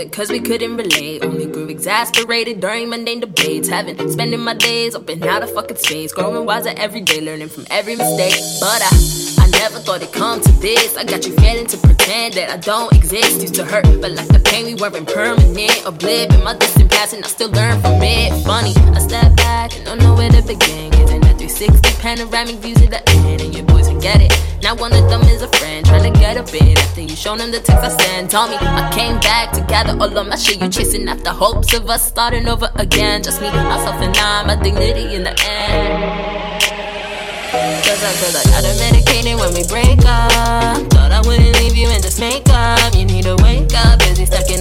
Sank 0.05 0.11
because 0.11 0.31
we 0.31 0.41
couldn't 0.41 0.77
relate. 0.77 1.25
Only 1.25 1.47
grew 1.47 1.69
exasperated 1.69 2.61
during 2.61 2.89
mundane 2.89 3.21
debates. 3.21 3.69
Having 3.69 4.11
spending 4.11 4.41
my 4.41 4.55
days 4.55 4.95
up 4.95 5.09
and 5.09 5.25
out 5.25 5.43
of 5.43 5.53
fucking 5.53 5.77
space. 5.77 6.13
Growing 6.13 6.47
wiser 6.47 6.73
every 6.77 7.01
day, 7.01 7.21
learning 7.21 7.49
from 7.49 7.67
every 7.71 7.97
mistake. 7.97 8.41
But 8.61 8.83
I, 8.83 9.45
I 9.45 9.51
never 9.51 9.79
thought 9.79 10.03
it'd 10.03 10.13
come 10.13 10.41
to 10.41 10.53
this. 10.61 10.97
I 10.97 11.05
got 11.05 11.27
you 11.27 11.35
failing 11.37 11.67
to 11.67 11.77
pretend 11.79 12.35
that 12.35 12.51
I 12.51 12.57
don't 12.59 12.93
exist. 12.93 13.41
Used 13.43 13.55
to 13.57 13.65
hurt, 13.65 13.85
but 14.01 14.13
like 14.13 14.29
the 14.29 14.41
pain 14.41 14.67
we 14.67 14.75
weren't 14.75 15.09
permanent. 15.09 15.87
A 15.87 15.93
blip 15.93 16.33
in 16.33 16.45
my 16.45 16.57
distant 16.57 16.91
past, 16.91 17.15
and 17.15 17.25
I 17.25 17.29
still 17.29 17.51
learn 17.51 17.81
from 17.81 18.03
it. 18.03 18.33
Funny, 18.45 18.75
I 18.97 18.99
step 18.99 19.37
back 19.37 19.75
and 19.77 19.85
don't 19.85 19.99
know 19.99 20.15
where 20.15 20.31
to 20.31 20.43
begin. 20.43 20.91
Getting 20.91 21.24
360 21.49 22.01
panoramic 22.01 22.57
views 22.57 22.81
of 22.81 22.89
the 22.89 23.07
end, 23.11 23.43
and 23.43 23.55
your 23.55 23.65
boys 23.65 23.91
forget 23.91 24.21
it. 24.21 24.33
Now 24.63 24.75
one 24.75 24.95
of 24.95 25.11
them 25.11 25.21
is 25.29 25.43
a 25.43 25.49
friend 25.49 25.85
trying 25.85 26.11
to 26.11 26.19
get 26.19 26.39
a 26.39 26.43
bit 26.51 26.79
after 26.79 27.03
you 27.03 27.15
shown 27.15 27.37
them 27.37 27.51
the 27.51 27.61
text 27.61 27.85
I 27.85 27.89
sent. 27.89 28.31
Told 28.31 28.49
me 28.49 28.57
I 28.57 28.91
came 28.95 29.21
back 29.21 29.53
to 29.53 29.61
gather 29.69 29.93
all 29.93 30.17
of 30.17 30.27
my 30.27 30.37
shit. 30.37 30.63
You 30.63 30.71
chasing 30.71 31.07
after 31.07 31.31
hopes 31.31 31.75
of 31.75 31.91
us 31.91 32.09
starting 32.09 32.49
over 32.49 32.71
again. 32.77 33.23
Just 33.23 33.43
me, 33.43 33.51
myself, 33.51 34.01
and 34.01 34.17
I, 34.17 34.47
my 34.47 34.57
dignity 34.63 35.15
in 35.15 35.25
the 35.25 35.37
end. 35.45 36.55
Cause 37.85 38.03
I 38.03 38.13
feel 38.17 38.33
like 38.33 38.49
I 38.57 38.63
done 38.63 38.79
medicated 38.81 39.39
when 39.39 39.53
we 39.53 39.69
break 39.69 40.01
up. 40.09 40.81
Thought 40.91 41.13
I 41.13 41.21
wouldn't 41.29 41.55
leave 41.61 41.77
you 41.77 41.89
in 41.91 42.01
this 42.01 42.19
makeup. 42.19 42.95
You 42.95 43.05
need 43.05 43.25
to 43.25 43.37
wake 43.45 43.73
up, 43.75 43.99
busy 43.99 44.25
stacking 44.25 44.54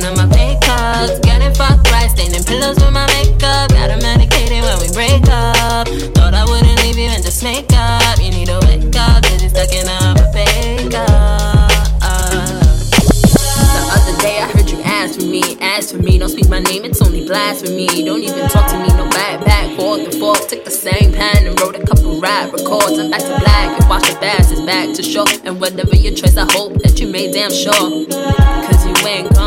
And 25.16 25.62
whatever 25.62 25.96
your 25.96 26.16
choice, 26.16 26.38
I 26.38 26.52
hope 26.54 26.74
that 26.82 27.00
you 27.00 27.06
made 27.08 27.34
damn 27.34 27.52
sure. 27.52 27.72
Cause 27.72 28.84
you 28.84 29.08
ain't 29.08 29.32
gone. 29.36 29.43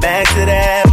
Back 0.00 0.26
to 0.28 0.46
that 0.46 0.89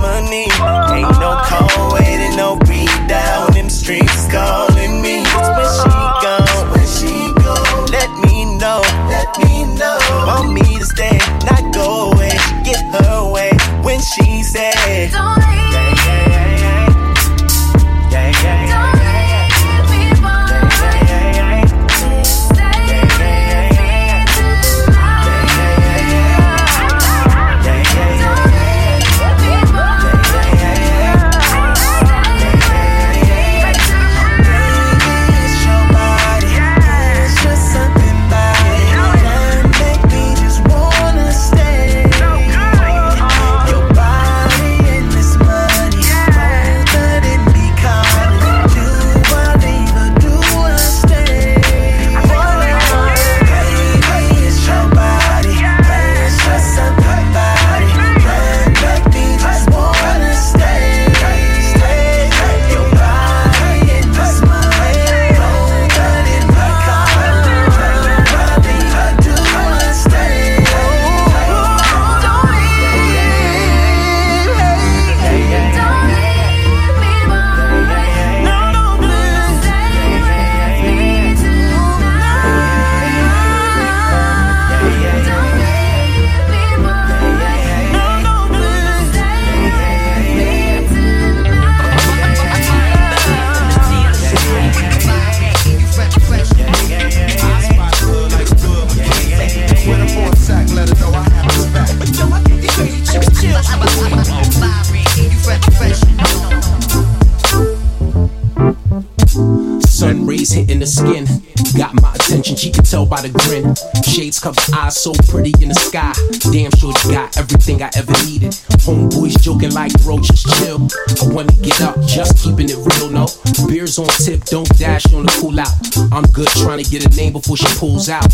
Shades 114.38 114.40
cover 114.40 114.78
eyes, 114.78 115.02
so 115.02 115.14
pretty 115.30 115.54
in 115.62 115.70
the 115.70 115.76
sky. 115.76 116.14
Damn 116.52 116.72
sure 116.78 116.94
you 117.04 117.12
got 117.12 117.38
everything 117.38 117.82
I 117.82 117.90
ever 117.96 118.14
needed. 118.26 118.52
Homeboys 118.86 119.40
joking 119.42 119.72
like 119.74 119.94
bro, 120.04 120.20
just 120.20 120.48
chill. 120.58 120.88
I 121.22 121.34
wanna 121.34 121.52
get 121.62 121.82
up, 121.82 122.00
just 122.06 122.38
keeping 122.44 122.70
it 122.70 122.78
real, 122.78 123.10
no. 123.10 123.28
Beers 123.68 123.98
on 124.00 124.08
tip, 124.24 124.44
don't 124.46 124.68
dash 124.78 125.06
on 125.14 125.26
the 125.26 125.32
cool 125.40 125.60
out. 125.60 125.74
I'm 126.12 126.24
good 126.32 126.48
trying 126.50 126.84
to 126.84 126.90
get 126.90 127.06
a 127.06 127.10
name 127.16 127.34
before 127.34 127.58
she 127.58 127.68
pulls 127.78 128.10
out. 128.10 128.30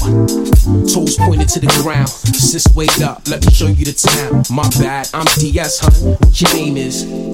Toes 0.91 1.16
pointed 1.18 1.49
to 1.49 1.60
the 1.60 1.72
ground. 1.84 2.10
Sis, 2.10 2.68
wake 2.76 3.01
up, 3.01 3.28
let 3.28 3.45
me 3.45 3.51
show 3.51 3.68
you 3.68 3.86
the 3.86 3.93
town. 3.93 4.43
My 4.49 4.68
bad, 4.80 5.10
I'm 5.14 5.26
DS, 5.38 5.80
hun. 5.80 6.18
What 6.20 6.41
your 6.41 6.54
name 6.54 6.78
is? 6.78 7.32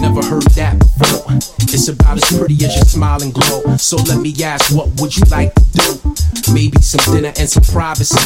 Never 0.00 0.22
heard 0.24 0.48
that 0.56 0.78
before. 0.78 1.36
It's 1.68 1.88
about 1.88 2.16
as 2.16 2.38
pretty 2.38 2.54
as 2.64 2.74
your 2.74 2.84
smile 2.84 3.22
and 3.22 3.34
glow. 3.34 3.76
So 3.76 3.96
let 3.96 4.18
me 4.20 4.34
ask, 4.42 4.74
what 4.74 4.88
would 5.00 5.14
you 5.16 5.24
like 5.30 5.54
to 5.54 5.62
do? 5.72 6.14
Maybe 6.54 6.80
some 6.80 7.14
dinner 7.14 7.32
and 7.36 7.48
some 7.48 7.62
privacy. 7.64 8.16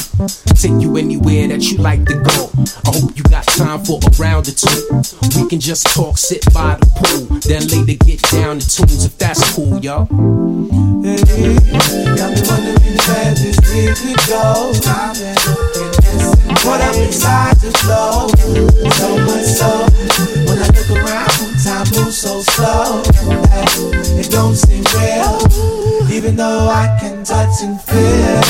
Take 0.54 0.80
you 0.80 0.96
anywhere 0.96 1.48
that 1.48 1.62
you 1.70 1.78
like 1.78 2.04
to 2.06 2.14
go. 2.14 2.50
I 2.86 2.94
hope 2.94 3.16
you 3.16 3.24
got 3.24 3.44
time 3.44 3.84
for 3.84 3.98
a 3.98 4.10
round 4.22 4.46
or 4.48 4.52
two. 4.52 5.02
We 5.36 5.48
can 5.48 5.58
just 5.58 5.86
talk, 5.94 6.16
sit 6.18 6.44
by 6.54 6.76
the 6.76 6.86
pool. 6.94 7.40
Then 7.40 7.66
later 7.68 7.98
get 8.04 8.22
down 8.30 8.60
to 8.60 8.68
tunes 8.68 9.04
if 9.04 9.18
that's 9.18 9.42
cool, 9.54 9.80
yo. 9.80 10.06
Hey, 11.02 11.56
got 12.14 12.30
me 12.34 12.42
wondering 12.46 12.96
where 13.08 13.34
this 13.34 13.58
could 13.58 14.20
go. 14.28 14.72
What 16.62 16.80
up 16.82 16.94
inside 16.96 17.56
the 17.56 17.72
flow? 17.78 18.28
So 18.90 19.18
much 19.24 19.46
so 19.46 19.89
so 22.08 22.40
slow 22.40 23.02
it 24.18 24.30
don't 24.30 24.54
seem 24.54 24.84
real. 24.94 25.38
Even 26.10 26.36
though 26.36 26.68
I 26.68 26.96
can 27.00 27.24
touch 27.24 27.62
and 27.62 27.80
feel, 27.80 28.42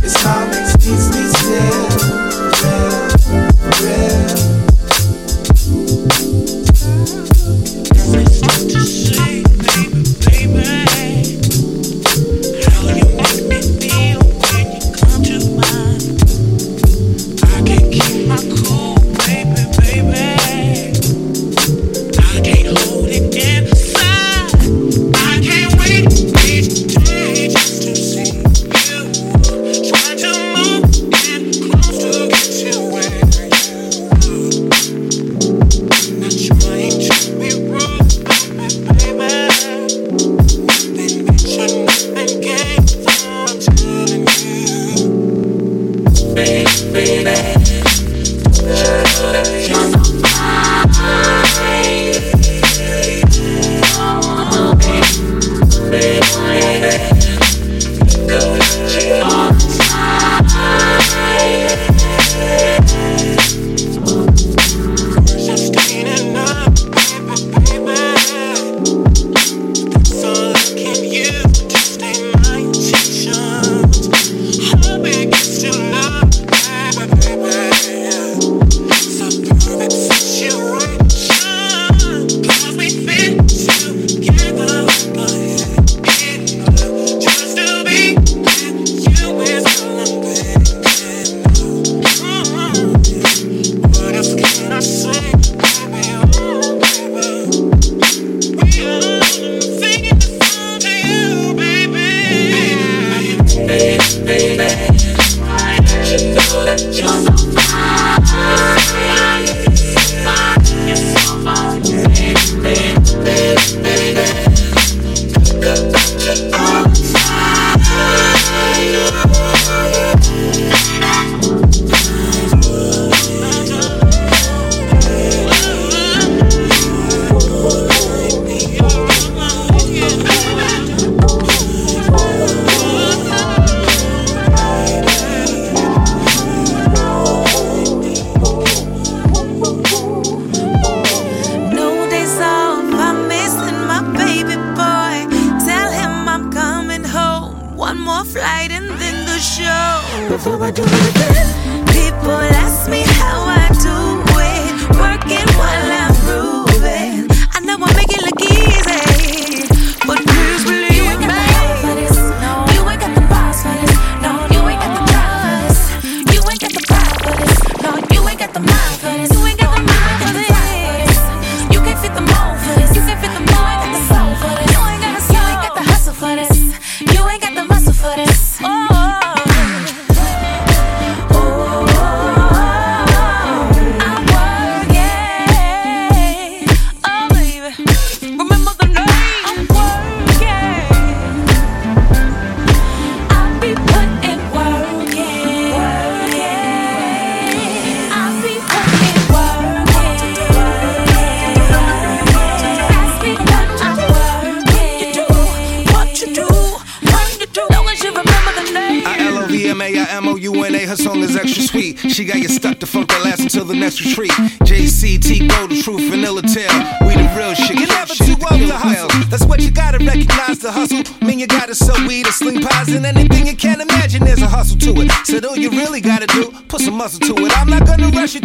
your 0.00 0.10
smile 0.10 0.46
makes 0.48 0.76
peace 0.76 1.08
still. 1.38 1.88
Real, 2.62 3.08
real. 7.58 7.63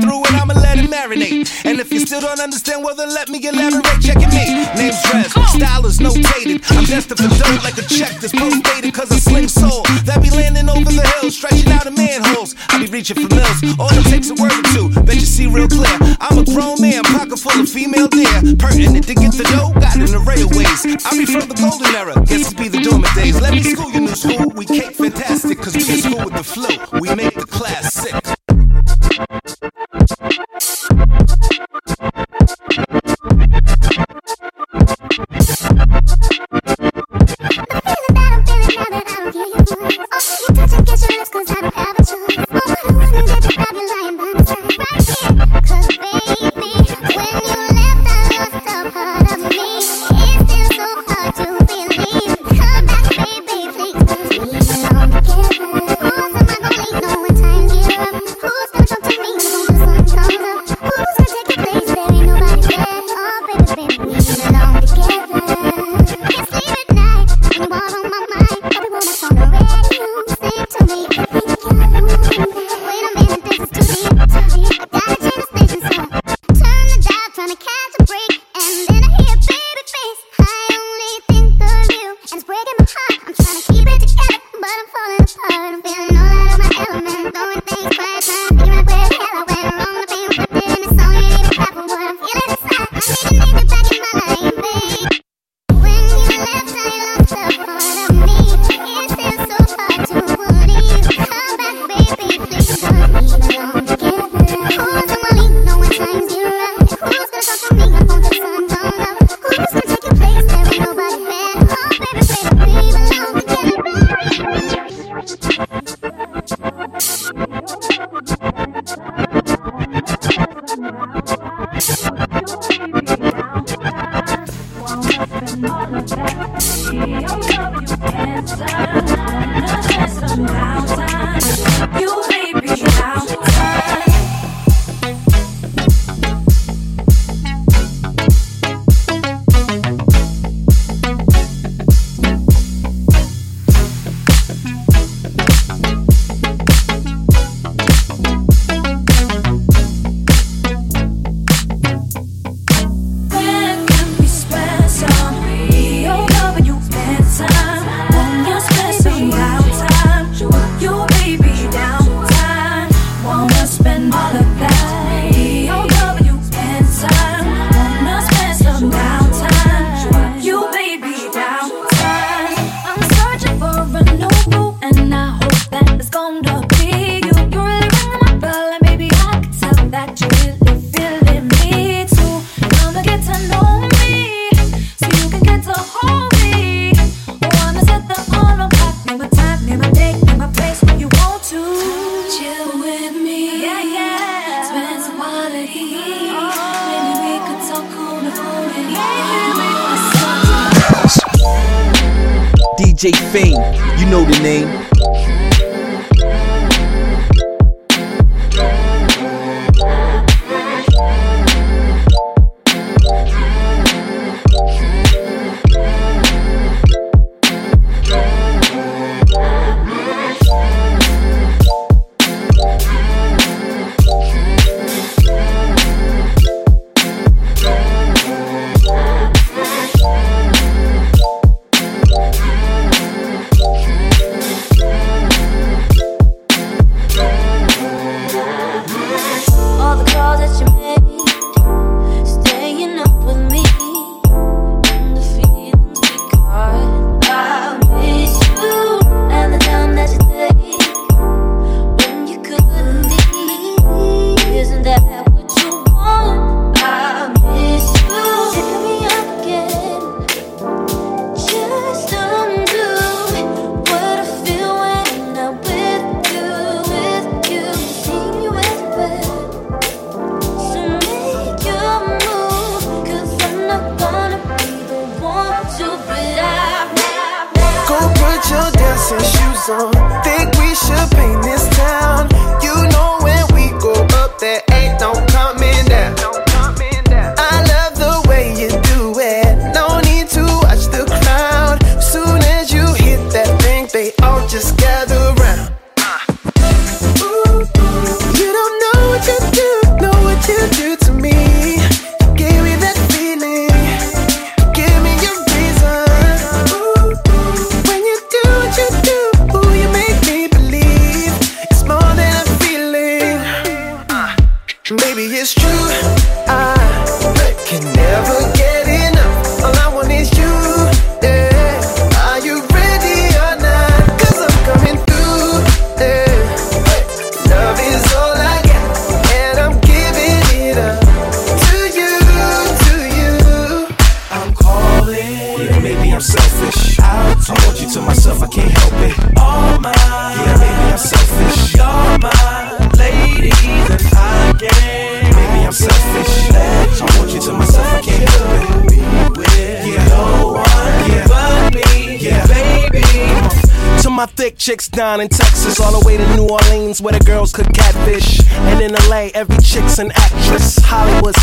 through 0.01 0.23
and 0.25 0.35
I'ma 0.35 0.53
let 0.53 0.77
it 0.79 0.89
marinate. 0.89 1.49
And 1.65 1.79
if 1.79 1.91
you 1.91 1.99
still 1.99 2.21
don't 2.21 2.39
understand, 2.39 2.83
well 2.83 2.95
then 2.95 3.09
let 3.13 3.29
me 3.29 3.39
elaborate. 3.45 3.85
it 4.03 4.17
me, 4.31 4.45
name's 4.75 4.99
Rez, 5.13 5.31
style 5.55 5.85
is 5.85 5.99
notated. 5.99 6.63
I'm 6.75 6.85
destined 6.85 7.19
for 7.19 7.29
dirt 7.29 7.63
like 7.63 7.77
a 7.77 7.85
check 7.85 8.19
that's 8.19 8.33
postdated, 8.33 8.93
cause 8.93 9.11
I 9.11 9.17
sling 9.17 9.47
soul. 9.47 9.83
That 10.05 10.21
be 10.21 10.29
landing 10.29 10.69
over 10.69 10.89
the 10.89 11.05
hill, 11.19 11.31
stretching 11.31 11.71
out 11.71 11.85
of 11.85 11.95
manholes. 11.95 12.55
I 12.69 12.79
be 12.79 12.87
reaching 12.87 13.17
for 13.17 13.29
mills, 13.33 13.59
all 13.79 13.91
it 13.91 14.05
takes 14.07 14.29
a 14.29 14.35
word 14.35 14.53
or 14.53 14.65
two. 14.73 14.87
Bet 15.03 15.15
you 15.15 15.27
see 15.27 15.47
real 15.47 15.67
clear. 15.67 15.97
I'm 16.19 16.39
a 16.39 16.45
grown 16.45 16.81
man, 16.81 17.03
pocket 17.03 17.39
full 17.39 17.59
of 17.59 17.69
female 17.69 18.07
deer. 18.07 18.55
Pertinent 18.57 19.07
to 19.07 19.15
get 19.15 19.33
the 19.33 19.45
dough, 19.51 19.73
got 19.79 19.95
in 19.95 20.11
the 20.11 20.23
railways. 20.23 20.85
I 21.05 21.17
be 21.17 21.25
from 21.25 21.47
the 21.47 21.57
golden 21.57 21.89
era, 21.95 22.15
guess 22.25 22.49
to 22.49 22.55
be 22.55 22.67
the 22.67 22.79
dormant 22.79 23.13
days. 23.15 23.39
Let 23.39 23.53
me 23.53 23.63
school 23.63 23.91
you 23.91 24.01
new 24.01 24.15
school, 24.15 24.51
we 24.55 24.65
cake 24.65 24.95
fantastic, 24.95 25.59
cause 25.59 25.75
we 25.75 25.83
in 25.83 26.01
school 26.01 26.25
with 26.25 26.35
the 26.35 26.43
flu. 26.43 26.69
We 26.99 27.13
make 27.15 27.35
the 27.35 27.45
class 27.45 27.93
sick. 27.93 28.58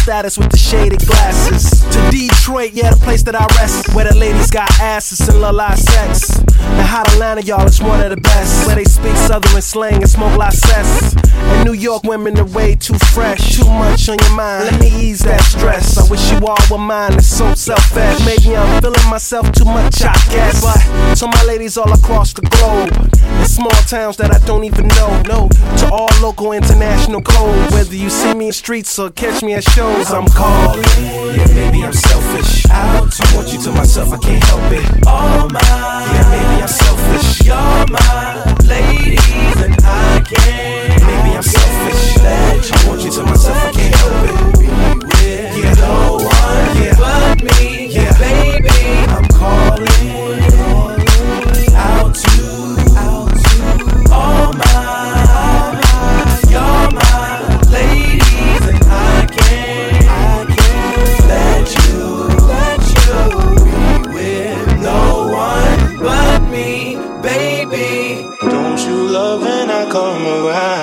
Status 0.07 0.38
with 0.38 0.52
the 0.52 0.57
shaded 0.57 1.04
glasses. 1.04 1.82
To 1.90 1.98
Detroit, 2.12 2.70
yeah, 2.74 2.94
the 2.94 3.00
place 3.02 3.24
that 3.24 3.34
I 3.34 3.44
rest. 3.59 3.92
Where 3.92 4.04
the 4.04 4.14
ladies 4.14 4.52
got 4.52 4.70
asses 4.78 5.28
and 5.28 5.40
love 5.40 5.57
live 5.57 5.80
sex. 5.80 6.38
And 6.38 6.86
hot 6.86 7.09
Atlanta, 7.12 7.42
y'all, 7.42 7.66
is 7.66 7.82
one 7.82 8.00
of 8.00 8.11
the 8.11 8.20
best. 8.20 8.68
Where 8.68 8.76
they 8.76 8.84
speak 8.84 9.16
Southern 9.16 9.61
slang 9.61 9.94
and 9.94 10.09
smoke 10.09 10.38
la 10.38 10.50
cess. 10.50 11.16
And 11.34 11.64
New 11.64 11.72
York 11.74 12.04
women 12.04 12.38
are 12.38 12.46
way 12.46 12.76
too 12.76 12.94
fresh. 13.11 13.57
Too 13.57 13.64
much 13.66 14.09
on 14.09 14.18
your 14.20 14.36
mind, 14.36 14.70
let 14.70 14.80
me 14.80 14.88
ease 14.94 15.20
that 15.26 15.40
stress. 15.40 15.98
I 15.98 16.09
wish 16.09 16.30
you 16.30 16.38
all 16.46 16.57
were 16.70 16.78
mine, 16.78 17.14
it's 17.14 17.26
so 17.26 17.54
selfish. 17.54 18.24
Maybe 18.24 18.57
I'm 18.57 18.80
feeling 18.80 19.11
myself 19.11 19.50
too 19.50 19.64
much, 19.64 20.02
I 20.02 20.14
guess. 20.30 20.62
But 20.62 21.16
to 21.18 21.26
my 21.26 21.42
ladies 21.50 21.76
all 21.76 21.92
across 21.92 22.32
the 22.32 22.42
globe, 22.42 22.94
small 23.57 23.80
towns 23.88 24.16
that 24.18 24.30
I 24.34 24.38
don't 24.46 24.64
even 24.64 24.86
know. 24.88 25.11
No, 25.32 25.48
to 25.80 25.86
all 25.90 26.11
local, 26.20 26.52
international 26.52 27.22
code. 27.22 27.72
Whether 27.72 27.96
you 27.96 28.11
see 28.11 28.34
me 28.34 28.48
in 28.48 28.52
streets 28.52 28.98
or 28.98 29.09
catch 29.11 29.42
me 29.42 29.54
at 29.54 29.64
shows, 29.64 30.11
I'm 30.12 30.26
calling. 30.28 30.84
Yeah, 31.36 31.46
maybe 31.54 31.82
I'm 31.82 31.92
selfish. 31.92 32.66
Out. 32.70 33.09
I 33.20 33.24
want 33.34 33.52
you 33.52 33.61
to 33.62 33.70
myself, 33.72 34.12
I 34.12 34.18
can't 34.18 34.44
help 34.44 34.72
it. 34.78 34.84
All 35.07 35.48
mine. 35.48 35.62
Yeah, 36.12 36.26
maybe 36.34 36.57
I'm 36.62 36.68
selfish. 36.68 37.46
You're 37.48 37.86
my 37.96 38.57
lady, 38.68 39.16
and 39.64 39.74
I 39.82 40.20
can't. 40.20 41.02
Maybe 41.09 41.30
I'm 41.36 41.42
selfish. 41.42 42.02
I 42.76 42.88
want 42.88 43.00
you 43.04 43.11
to 43.12 43.22
myself, 43.24 43.57
I 43.57 43.72
can't 43.72 43.94
help 43.94 44.24
it. 44.28 44.36
With 45.57 45.64
Yeah. 45.64 45.74
no 45.80 46.16
one 46.20 46.76
Yeah. 46.82 46.96
but 46.98 47.42
me, 47.42 47.86
Yeah. 47.88 48.18
baby. 48.18 48.80
I'm 49.14 49.26
calling 49.28 50.45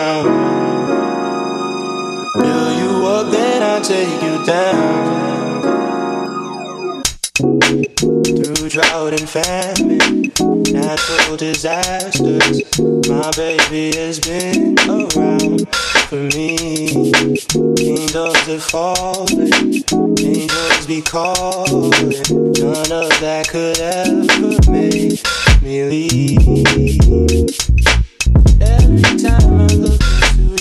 around? 0.04 0.28
Fill 2.42 2.74
you 2.80 3.08
up, 3.08 3.32
then 3.32 3.64
I 3.64 3.80
take 3.80 4.22
you 4.22 4.46
down. 4.46 5.64
Through 7.36 8.70
drought 8.70 9.14
and 9.20 9.30
famine, 9.30 10.32
natural 10.72 11.38
disasters, 11.38 12.64
my 13.08 13.32
baby 13.36 13.96
has 13.98 14.20
been 14.20 14.78
around 14.88 15.68
for 16.10 16.24
me. 16.36 16.88
Kingdoms 17.76 18.50
are 18.50 18.60
falling, 18.60 19.84
angels 20.20 20.86
be 20.88 21.02
calling. 21.02 22.22
None 22.60 22.92
of 22.92 23.12
that 23.20 23.48
could 23.50 23.80
ever 23.80 24.72
make 24.72 25.22
me 25.62 25.84
leave. 25.90 27.63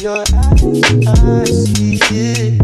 Your 0.02 0.18
eyes, 0.18 0.82
I 1.06 1.44
see 1.44 1.98
it. 2.10 2.61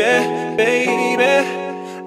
Baby, 0.00 0.56
baby. 0.56 1.48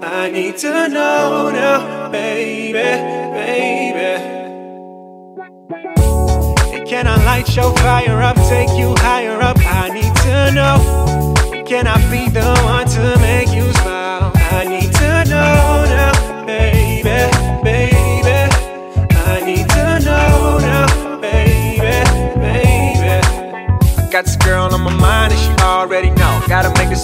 I 0.02 0.30
need 0.32 0.58
to 0.58 0.90
know 0.90 1.52
now, 1.52 2.10
baby, 2.10 2.74
baby. 2.74 4.12
Can 6.90 7.08
I 7.08 7.24
light 7.26 7.56
your 7.56 7.76
fire 7.78 8.22
up, 8.22 8.36
take 8.50 8.70
you 8.78 8.96
higher 8.98 9.40
up? 9.42 9.58
I 9.60 9.90
need 9.90 10.16
to 10.28 10.52
know. 10.58 10.78
Can 11.66 11.88
I 11.88 11.98
be 12.12 12.30
the 12.30 12.50
one 12.66 12.88
to 12.88 13.18
make 13.20 13.50
you 13.50 13.72
smile? 13.74 14.32
I 14.36 14.66
need 14.66 14.92
to 14.94 15.26
know 15.32 15.86
now, 15.98 16.46
baby, 16.46 17.04
baby. 17.64 18.40
I 19.32 19.42
need 19.46 19.70
to 19.70 20.00
know 20.08 20.58
now, 20.60 20.88
baby, 21.22 21.80
baby. 22.46 23.14
Got 24.12 24.26
this 24.26 24.36
girl 24.38 24.74
on 24.74 24.82
my 24.82 24.96
mind 24.96 25.34
and 25.34 25.42
she 25.42 25.63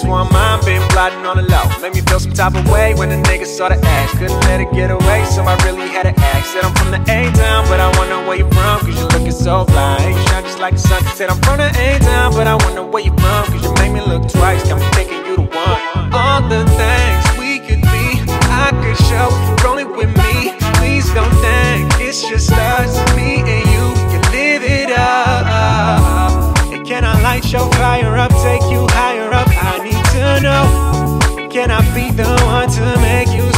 this 0.00 0.08
one 0.08 0.32
mine, 0.32 0.64
been 0.64 0.82
plotting 0.90 1.24
on 1.26 1.36
the 1.36 1.42
low. 1.42 1.64
Made 1.80 1.94
me 1.94 2.00
feel 2.00 2.20
some 2.20 2.32
type 2.32 2.54
of 2.54 2.68
way 2.70 2.94
when 2.94 3.08
the 3.08 3.16
nigga 3.16 3.46
saw 3.46 3.68
the 3.68 3.76
ass. 3.76 4.12
Couldn't 4.12 4.40
let 4.48 4.60
it 4.60 4.72
get 4.72 4.90
away, 4.90 5.24
so 5.26 5.42
I 5.42 5.56
really 5.64 5.88
had 5.88 6.04
to 6.04 6.14
ask. 6.20 6.52
Said 6.52 6.64
I'm 6.64 6.74
from 6.74 6.90
the 6.90 7.00
A 7.10 7.30
town, 7.32 7.64
but 7.68 7.80
I 7.80 7.90
know 8.08 8.26
where 8.26 8.36
you 8.36 8.48
from, 8.50 8.80
cause 8.80 8.98
you 8.98 9.06
looking 9.08 9.32
so 9.32 9.64
fly. 9.66 9.98
Ain't 10.00 10.28
shine 10.28 10.44
just 10.44 10.58
like 10.58 10.74
the 10.74 10.80
sun. 10.80 11.02
Said 11.16 11.30
I'm 11.30 11.40
from 11.42 11.58
the 11.58 11.68
A 11.68 11.98
town, 12.00 12.32
but 12.32 12.46
I 12.46 12.56
know 12.74 12.86
where 12.86 13.02
you 13.02 13.12
from, 13.12 13.44
cause 13.52 13.62
you 13.62 13.72
make 13.74 13.92
me 13.92 14.00
look 14.00 14.28
twice. 14.28 14.66
Got 14.68 14.80
me 14.80 14.86
thinking 14.96 15.24
you 15.26 15.36
the 15.36 15.42
one. 15.42 15.80
All 16.12 16.42
the 16.48 16.64
things 16.80 17.22
we 17.38 17.60
could 17.60 17.82
be, 17.82 18.06
I 18.48 18.70
could 18.82 18.98
show 19.08 19.28
if 19.30 19.48
you're 19.48 19.62
rolling 19.66 19.90
with 19.96 20.10
me. 20.16 20.56
Please 20.78 21.06
don't 21.12 21.34
think 21.44 21.86
it's 22.00 22.22
just 22.28 22.52
us, 22.52 22.96
me 23.16 23.40
and 23.40 23.64
you. 23.72 23.84
Can 24.10 24.22
live 24.32 24.62
it 24.64 24.90
up. 24.90 26.56
And 26.72 26.86
can 26.86 27.04
I 27.04 27.20
light 27.22 27.52
your 27.52 27.70
fire 27.72 28.16
up, 28.16 28.32
take 28.42 28.62
you 28.70 28.89
can 31.50 31.72
I 31.72 31.80
be 31.92 32.12
the 32.12 32.28
one 32.44 32.68
to 32.70 33.00
make 33.00 33.26
you 33.34 33.49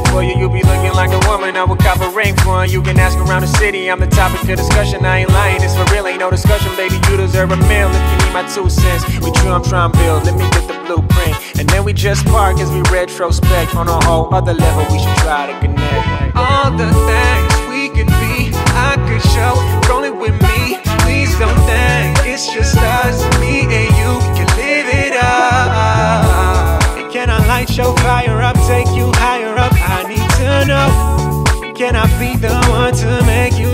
know. 0.00 1.20
woman, 1.28 1.56
I 1.56 1.64
would 1.64 1.78
cop 1.78 2.00
a 2.00 2.10
ring 2.10 2.36
for 2.36 2.64
you 2.64 2.72
You 2.72 2.82
can 2.82 2.98
ask 2.98 3.18
around 3.18 3.42
the 3.42 3.52
city. 3.58 3.90
I'm 3.90 4.00
the 4.00 4.06
topic 4.06 4.48
of 4.48 4.56
discussion. 4.56 5.04
I 5.04 5.18
ain't 5.18 5.30
lying, 5.30 5.62
it's 5.62 5.76
for 5.76 5.84
real, 5.92 6.06
ain't 6.06 6.20
no 6.20 6.30
discussion, 6.30 6.74
baby. 6.76 6.96
You 7.08 7.16
deserve 7.16 7.50
a 7.52 7.56
meal 7.68 7.88
if 7.90 8.02
you 8.10 8.16
need 8.24 8.32
my 8.32 8.44
two 8.48 8.68
cents. 8.70 9.04
We 9.20 9.30
true, 9.32 9.52
I'm 9.52 9.64
trying 9.64 9.92
to 9.92 9.98
build. 9.98 10.24
Let 10.24 10.36
me 10.36 10.48
get 10.50 10.66
the 10.68 10.78
blueprint, 10.86 11.58
and 11.58 11.68
then 11.68 11.84
we 11.84 11.92
just 11.92 12.24
park 12.26 12.58
as 12.60 12.70
we 12.70 12.82
retrospect 12.90 13.74
on 13.74 13.88
a 13.88 13.98
whole 14.06 14.32
other 14.34 14.54
level. 14.54 14.82
We 14.92 14.98
should 14.98 15.16
try 15.18 15.46
to 15.50 15.58
connect. 15.60 16.36
All 16.36 16.70
the 16.70 16.88
things 17.08 17.52
we 17.68 17.88
could 17.88 18.12
be, 18.22 18.50
I 18.76 18.96
could 19.06 19.24
show. 19.34 19.52
Rolling 19.90 20.18
with 20.18 20.36
me, 20.42 20.78
please 21.04 21.36
don't 21.38 21.60
think 21.68 22.18
it's 22.26 22.52
just 22.52 22.76
us, 22.76 23.22
me 23.40 23.62
and 23.68 23.90
you. 23.98 24.10
We 24.16 24.30
can 24.38 24.48
live 24.56 24.88
it 24.88 25.14
up. 25.22 27.12
Can 27.12 27.28
I 27.28 27.46
light 27.46 27.76
your 27.76 27.94
fire 27.98 28.40
up, 28.42 28.56
take 28.66 28.88
know. 30.66 31.44
Can 31.74 31.96
I 31.96 32.06
be 32.18 32.36
the 32.36 32.54
one 32.70 32.94
to 32.94 33.24
make 33.26 33.58
you 33.58 33.71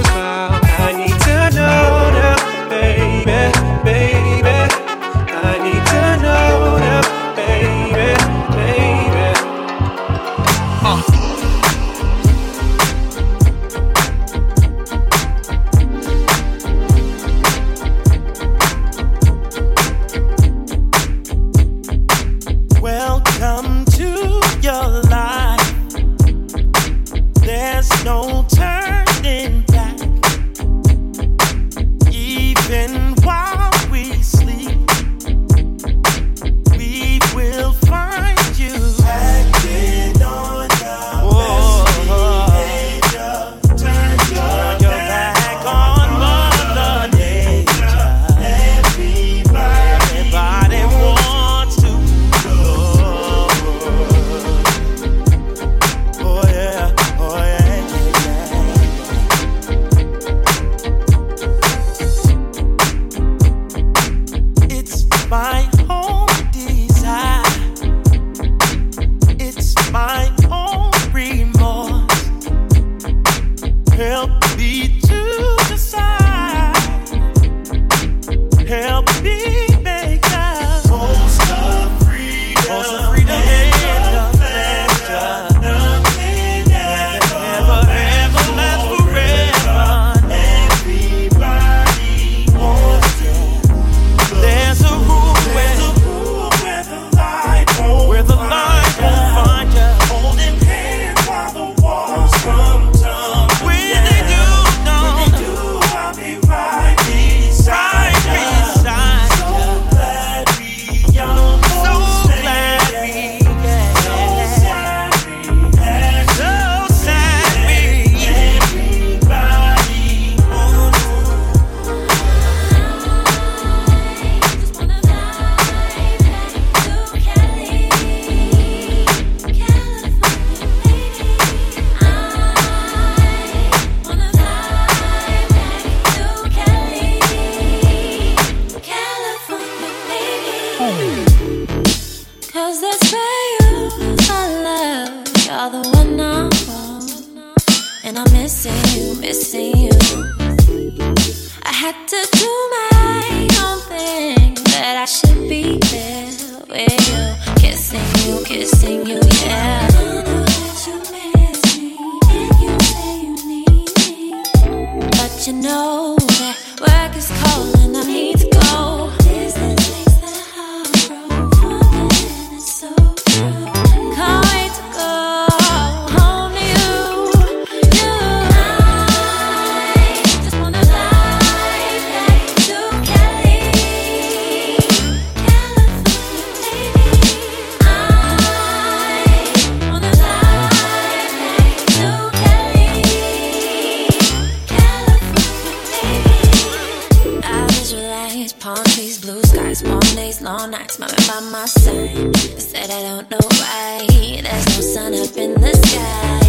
I 201.68 201.70
said 201.70 202.90
I 202.90 203.02
don't 203.02 203.30
know 203.30 203.44
why 203.60 204.06
there's 204.08 204.66
no 204.72 204.80
sun 204.80 205.12
up 205.12 205.36
in 205.36 205.52
the 205.60 205.74
sky. 205.84 206.40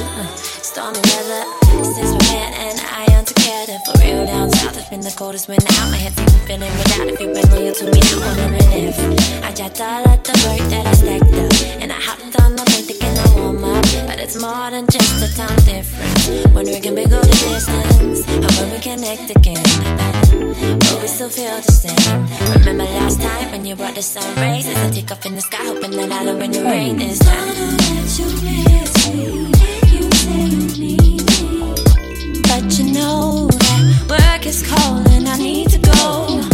Uh, 0.00 0.26
Stormy 0.34 0.96
weather 0.96 1.44
since 1.84 2.14
and 2.56 2.80
I 2.80 3.04
for 3.84 4.00
real 4.00 4.24
down 4.24 4.50
south. 4.52 4.78
It's 4.78 4.88
been 4.88 5.02
the 5.02 5.14
coldest 5.14 5.48
winter 5.48 5.66
out. 5.68 5.90
My 5.90 5.98
feeling 6.46 6.72
without. 6.78 7.06
If 7.06 7.20
you've 7.20 7.34
been 7.34 7.50
loyal 7.50 7.74
to 7.74 7.84
me, 7.84 8.00
now 8.00 8.18
wondering 8.18 8.88
if 8.88 9.44
I 9.44 9.52
just 9.52 9.78
all 9.78 10.08
of 10.08 10.22
the 10.24 10.32
work 10.48 10.70
that 10.70 10.86
I 10.86 10.92
stacked 10.94 11.25
it's 14.36 14.44
more 14.44 14.70
than 14.70 14.86
just 14.88 15.22
a 15.22 15.36
time 15.36 15.56
difference. 15.64 16.54
When 16.54 16.66
we 16.66 16.80
can 16.80 16.94
we 16.94 17.04
go 17.04 17.20
the 17.20 17.26
distance? 17.26 18.24
How 18.24 18.64
will 18.64 18.72
we 18.72 18.80
connect 18.80 19.30
again? 19.30 19.62
But 20.78 20.98
we 21.00 21.08
still 21.08 21.28
feel 21.28 21.56
the 21.56 21.72
same. 21.72 22.58
Remember 22.58 22.84
last 22.84 23.20
time 23.20 23.50
when 23.52 23.64
you 23.64 23.76
brought 23.76 23.94
the 23.94 24.02
sun 24.02 24.24
rays? 24.36 24.66
As 24.66 24.76
I 24.76 24.90
take 24.90 25.10
off 25.10 25.24
in 25.26 25.34
the 25.34 25.40
sky, 25.40 25.64
hoping 25.64 25.92
that 25.92 26.12
I 26.12 26.24
don't 26.24 26.38
bring 26.38 26.52
the 26.52 26.64
rain 26.64 26.98
this 26.98 27.18
time. 27.18 27.46
But 32.42 32.78
you 32.78 32.92
know 32.92 33.48
that 33.48 34.06
work 34.08 34.46
is 34.46 34.66
calling. 34.66 35.26
I 35.26 35.36
need 35.36 35.70
to 35.70 35.78
go. 35.78 36.46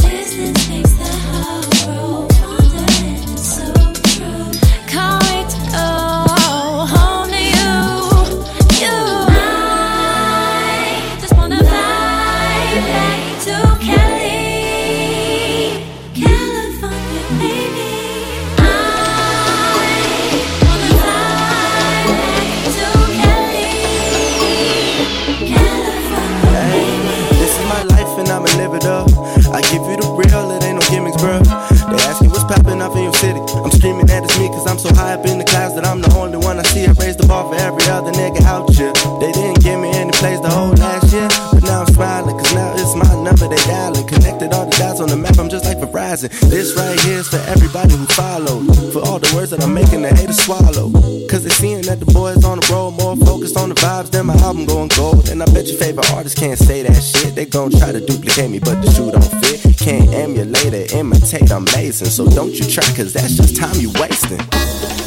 This 46.53 46.77
right 46.77 47.01
here's 47.01 47.29
for 47.29 47.41
everybody 47.49 47.97
who 47.97 48.05
follow. 48.13 48.61
For 48.93 49.01
all 49.09 49.19
the 49.19 49.33
words 49.35 49.53
that 49.53 49.65
I'm 49.65 49.73
making, 49.73 50.03
the 50.03 50.13
haters 50.13 50.37
swallow. 50.45 50.93
Cause 51.25 51.45
they 51.45 51.49
seeing 51.49 51.81
that 51.89 51.99
the 51.99 52.05
boys 52.05 52.45
on 52.45 52.61
the 52.61 52.67
road 52.69 52.91
more 53.01 53.17
focused 53.17 53.57
on 53.57 53.71
the 53.71 53.75
vibes 53.75 54.11
than 54.11 54.27
my 54.27 54.37
album 54.45 54.67
going 54.67 54.89
gold. 54.93 55.31
And 55.31 55.43
I 55.43 55.47
bet 55.47 55.65
your 55.65 55.79
favorite 55.79 56.13
artists 56.13 56.39
can't 56.39 56.59
say 56.59 56.83
that 56.83 57.01
shit. 57.01 57.35
They 57.35 57.47
gon' 57.47 57.71
try 57.71 57.91
to 57.91 58.05
duplicate 58.05 58.51
me, 58.51 58.59
but 58.61 58.85
the 58.85 58.93
shoe 58.93 59.11
don't 59.11 59.33
fit. 59.41 59.65
Can't 59.81 60.13
emulate 60.13 60.77
or 60.77 60.85
imitate, 60.93 61.51
I'm 61.51 61.65
amazing. 61.73 62.13
So 62.13 62.29
don't 62.29 62.53
you 62.53 62.69
try, 62.69 62.85
cause 62.93 63.15
that's 63.15 63.33
just 63.33 63.57
time 63.57 63.81
you 63.81 63.89
wasting. 63.97 64.45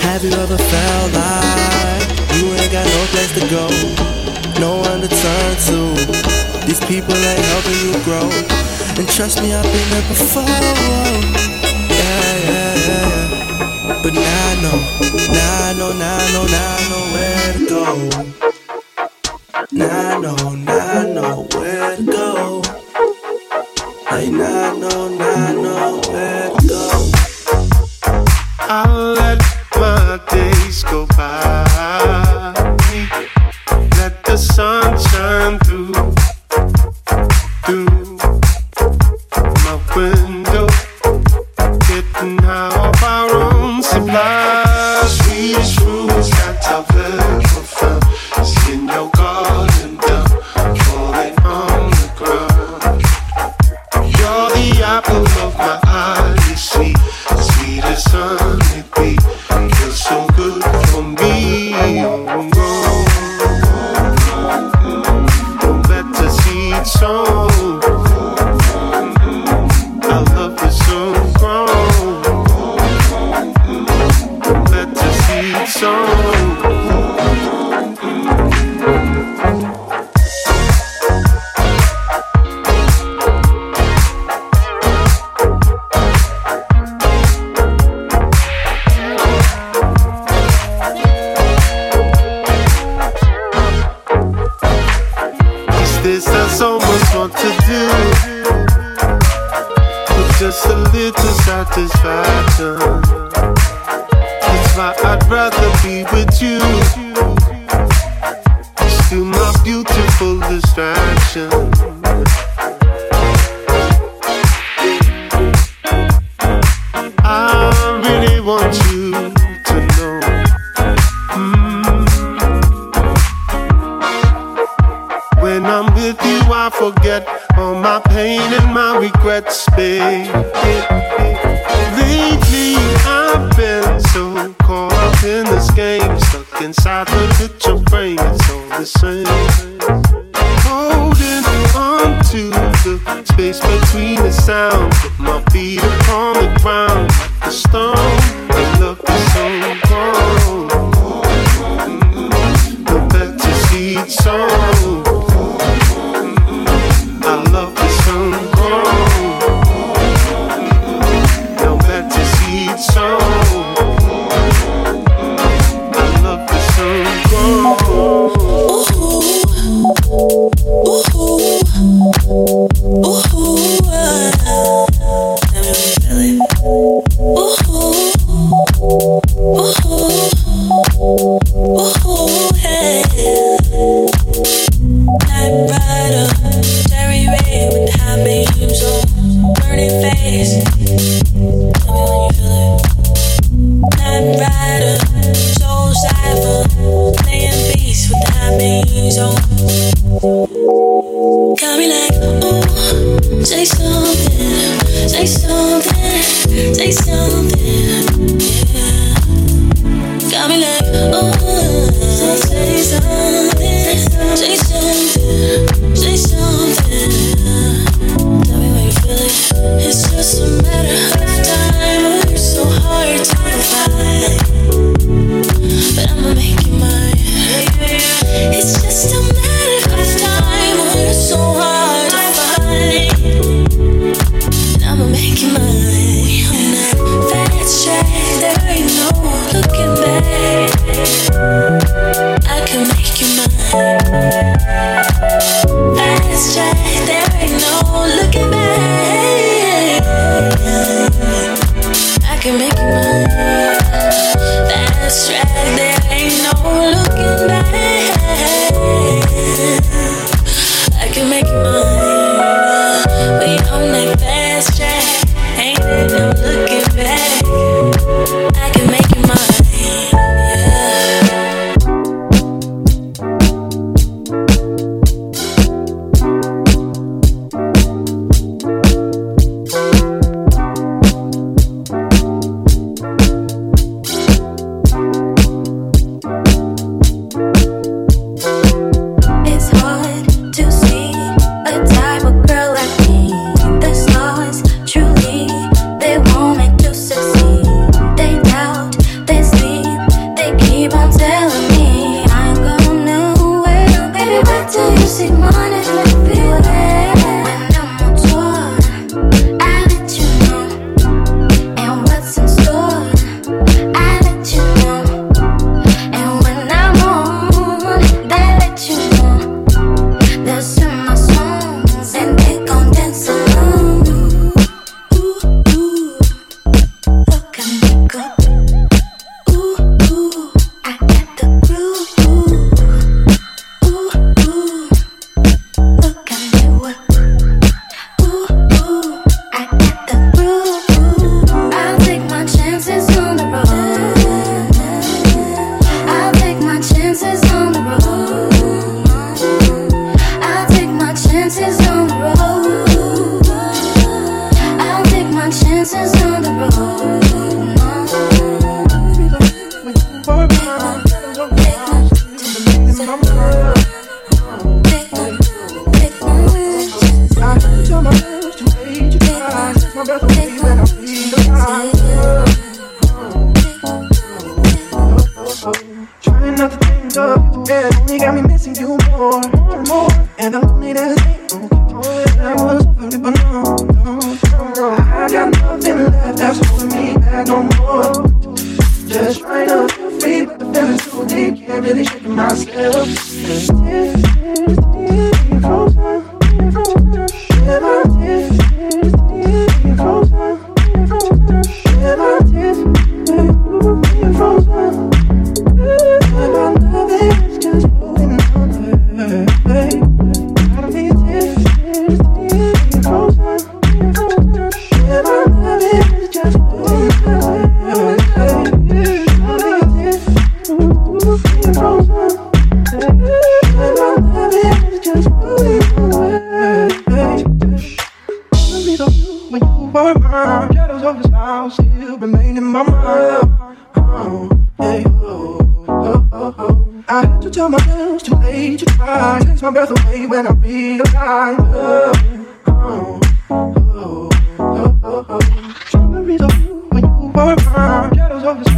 Have 0.02 0.26
you 0.26 0.34
ever 0.34 0.58
felt 0.58 1.10
like 1.14 2.10
you 2.42 2.58
ain't 2.58 2.74
got 2.74 2.90
no 2.90 3.02
place 3.14 3.30
to 3.38 3.46
go? 3.54 3.70
No 4.58 4.82
one 4.82 4.98
to 5.06 5.10
turn 5.14 5.52
to. 5.70 5.78
These 6.66 6.82
people 6.90 7.14
ain't 7.14 7.46
helping 7.54 7.78
you 7.86 7.94
grow. 8.02 8.75
And 8.98 9.08
trust 9.10 9.42
me, 9.42 9.54
I've 9.54 9.64
been 9.64 9.90
there 9.90 10.08
before. 10.08 10.44
Yeah, 10.44 12.24
yeah, 12.50 12.76
yeah. 12.76 12.76
yeah. 12.88 14.00
But 14.02 14.14
now 14.14 14.22
I 14.22 14.56
know, 14.64 14.78
now 15.34 15.64
I 15.64 15.74
know, 15.78 15.92
now 15.92 16.18
I 16.18 16.32
know, 16.32 16.46
now 16.56 16.76
I 16.76 16.88
know 16.90 17.04
where 17.14 17.54
to 17.54 17.66
go. 17.70 17.84
Now 19.72 20.16
I 20.16 20.20
know, 20.22 20.56
now 20.56 21.00
I 21.00 21.14
know 21.14 21.48
where 21.60 21.96
to 21.98 22.04
go. 22.04 22.62
I 24.08 24.30
now 24.30 24.78
know. 24.78 25.05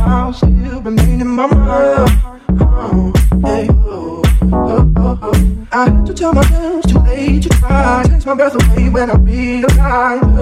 somehow 0.08 0.32
still 0.32 0.82
remain 0.82 1.20
in 1.20 1.28
my 1.28 1.48
mind. 1.48 2.42
Oh, 2.62 3.14
hey, 3.44 3.68
oh, 3.70 4.22
oh, 4.54 5.20
oh, 5.22 5.68
I 5.72 5.90
had 5.90 6.06
to 6.06 6.14
tell 6.14 6.34
myself 6.34 6.86
it's 6.86 6.94
too 6.94 7.00
late 7.00 7.44
to 7.44 7.50
try. 7.50 8.06
Takes 8.08 8.26
my 8.26 8.36
breath 8.36 8.56
away 8.56 8.88
when 8.90 9.10
I 9.12 9.16
realize. 9.16 10.37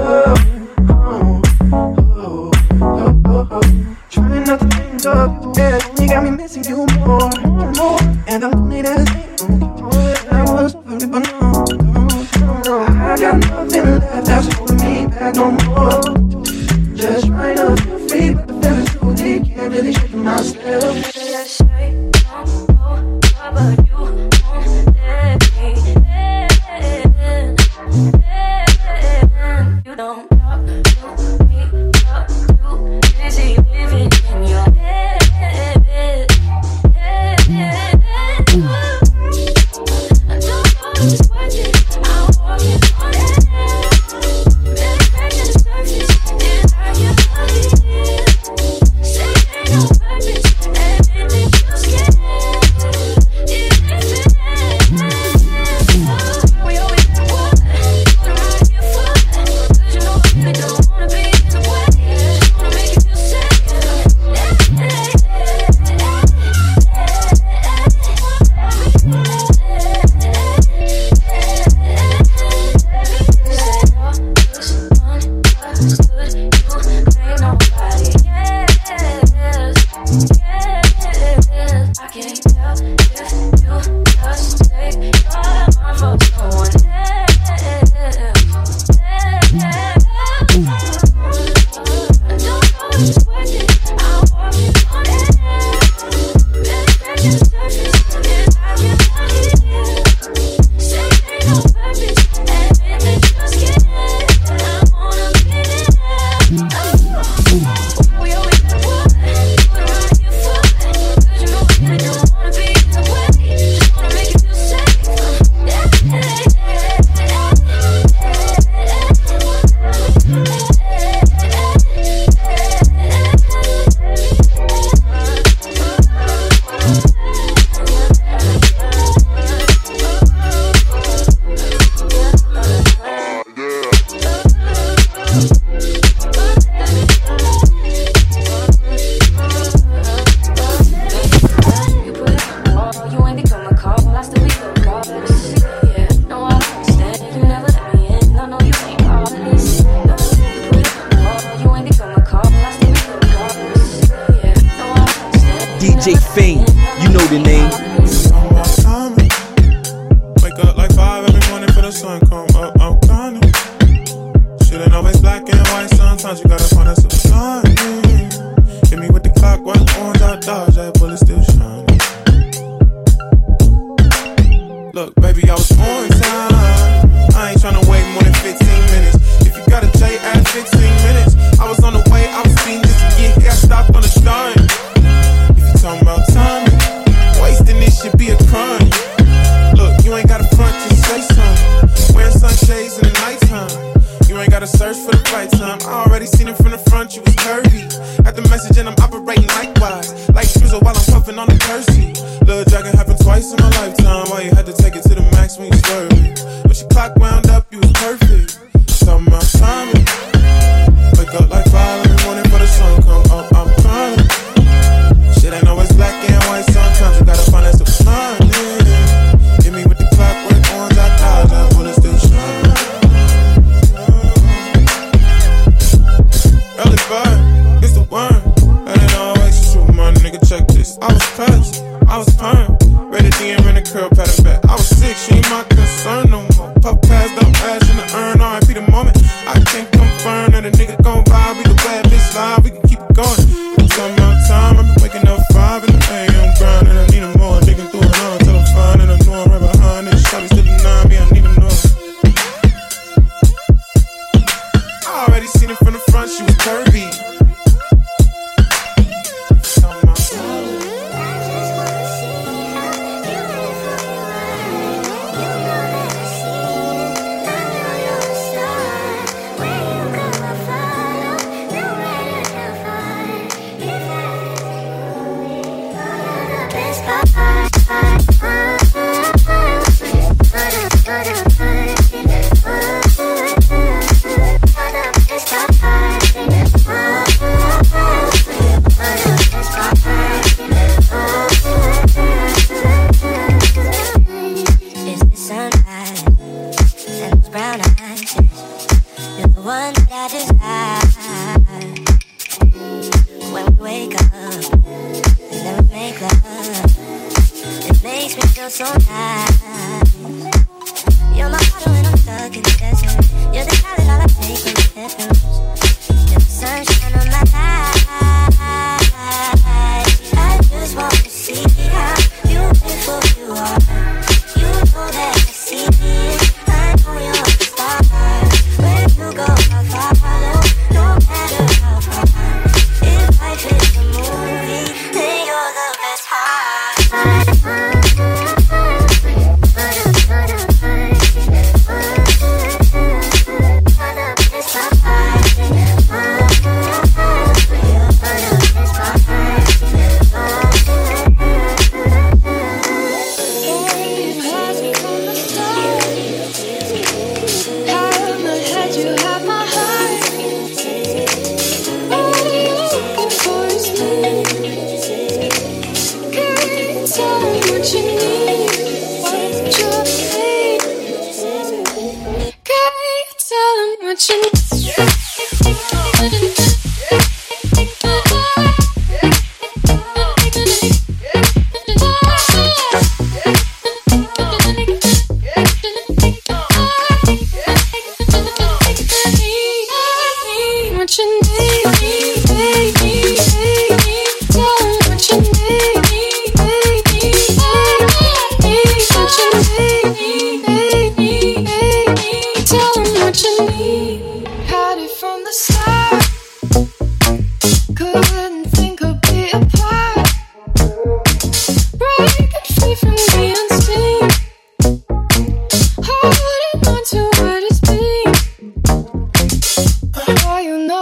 It's 277.08 277.45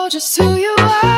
just 0.10 0.38
who 0.38 0.56
you 0.56 0.76
are. 0.80 1.13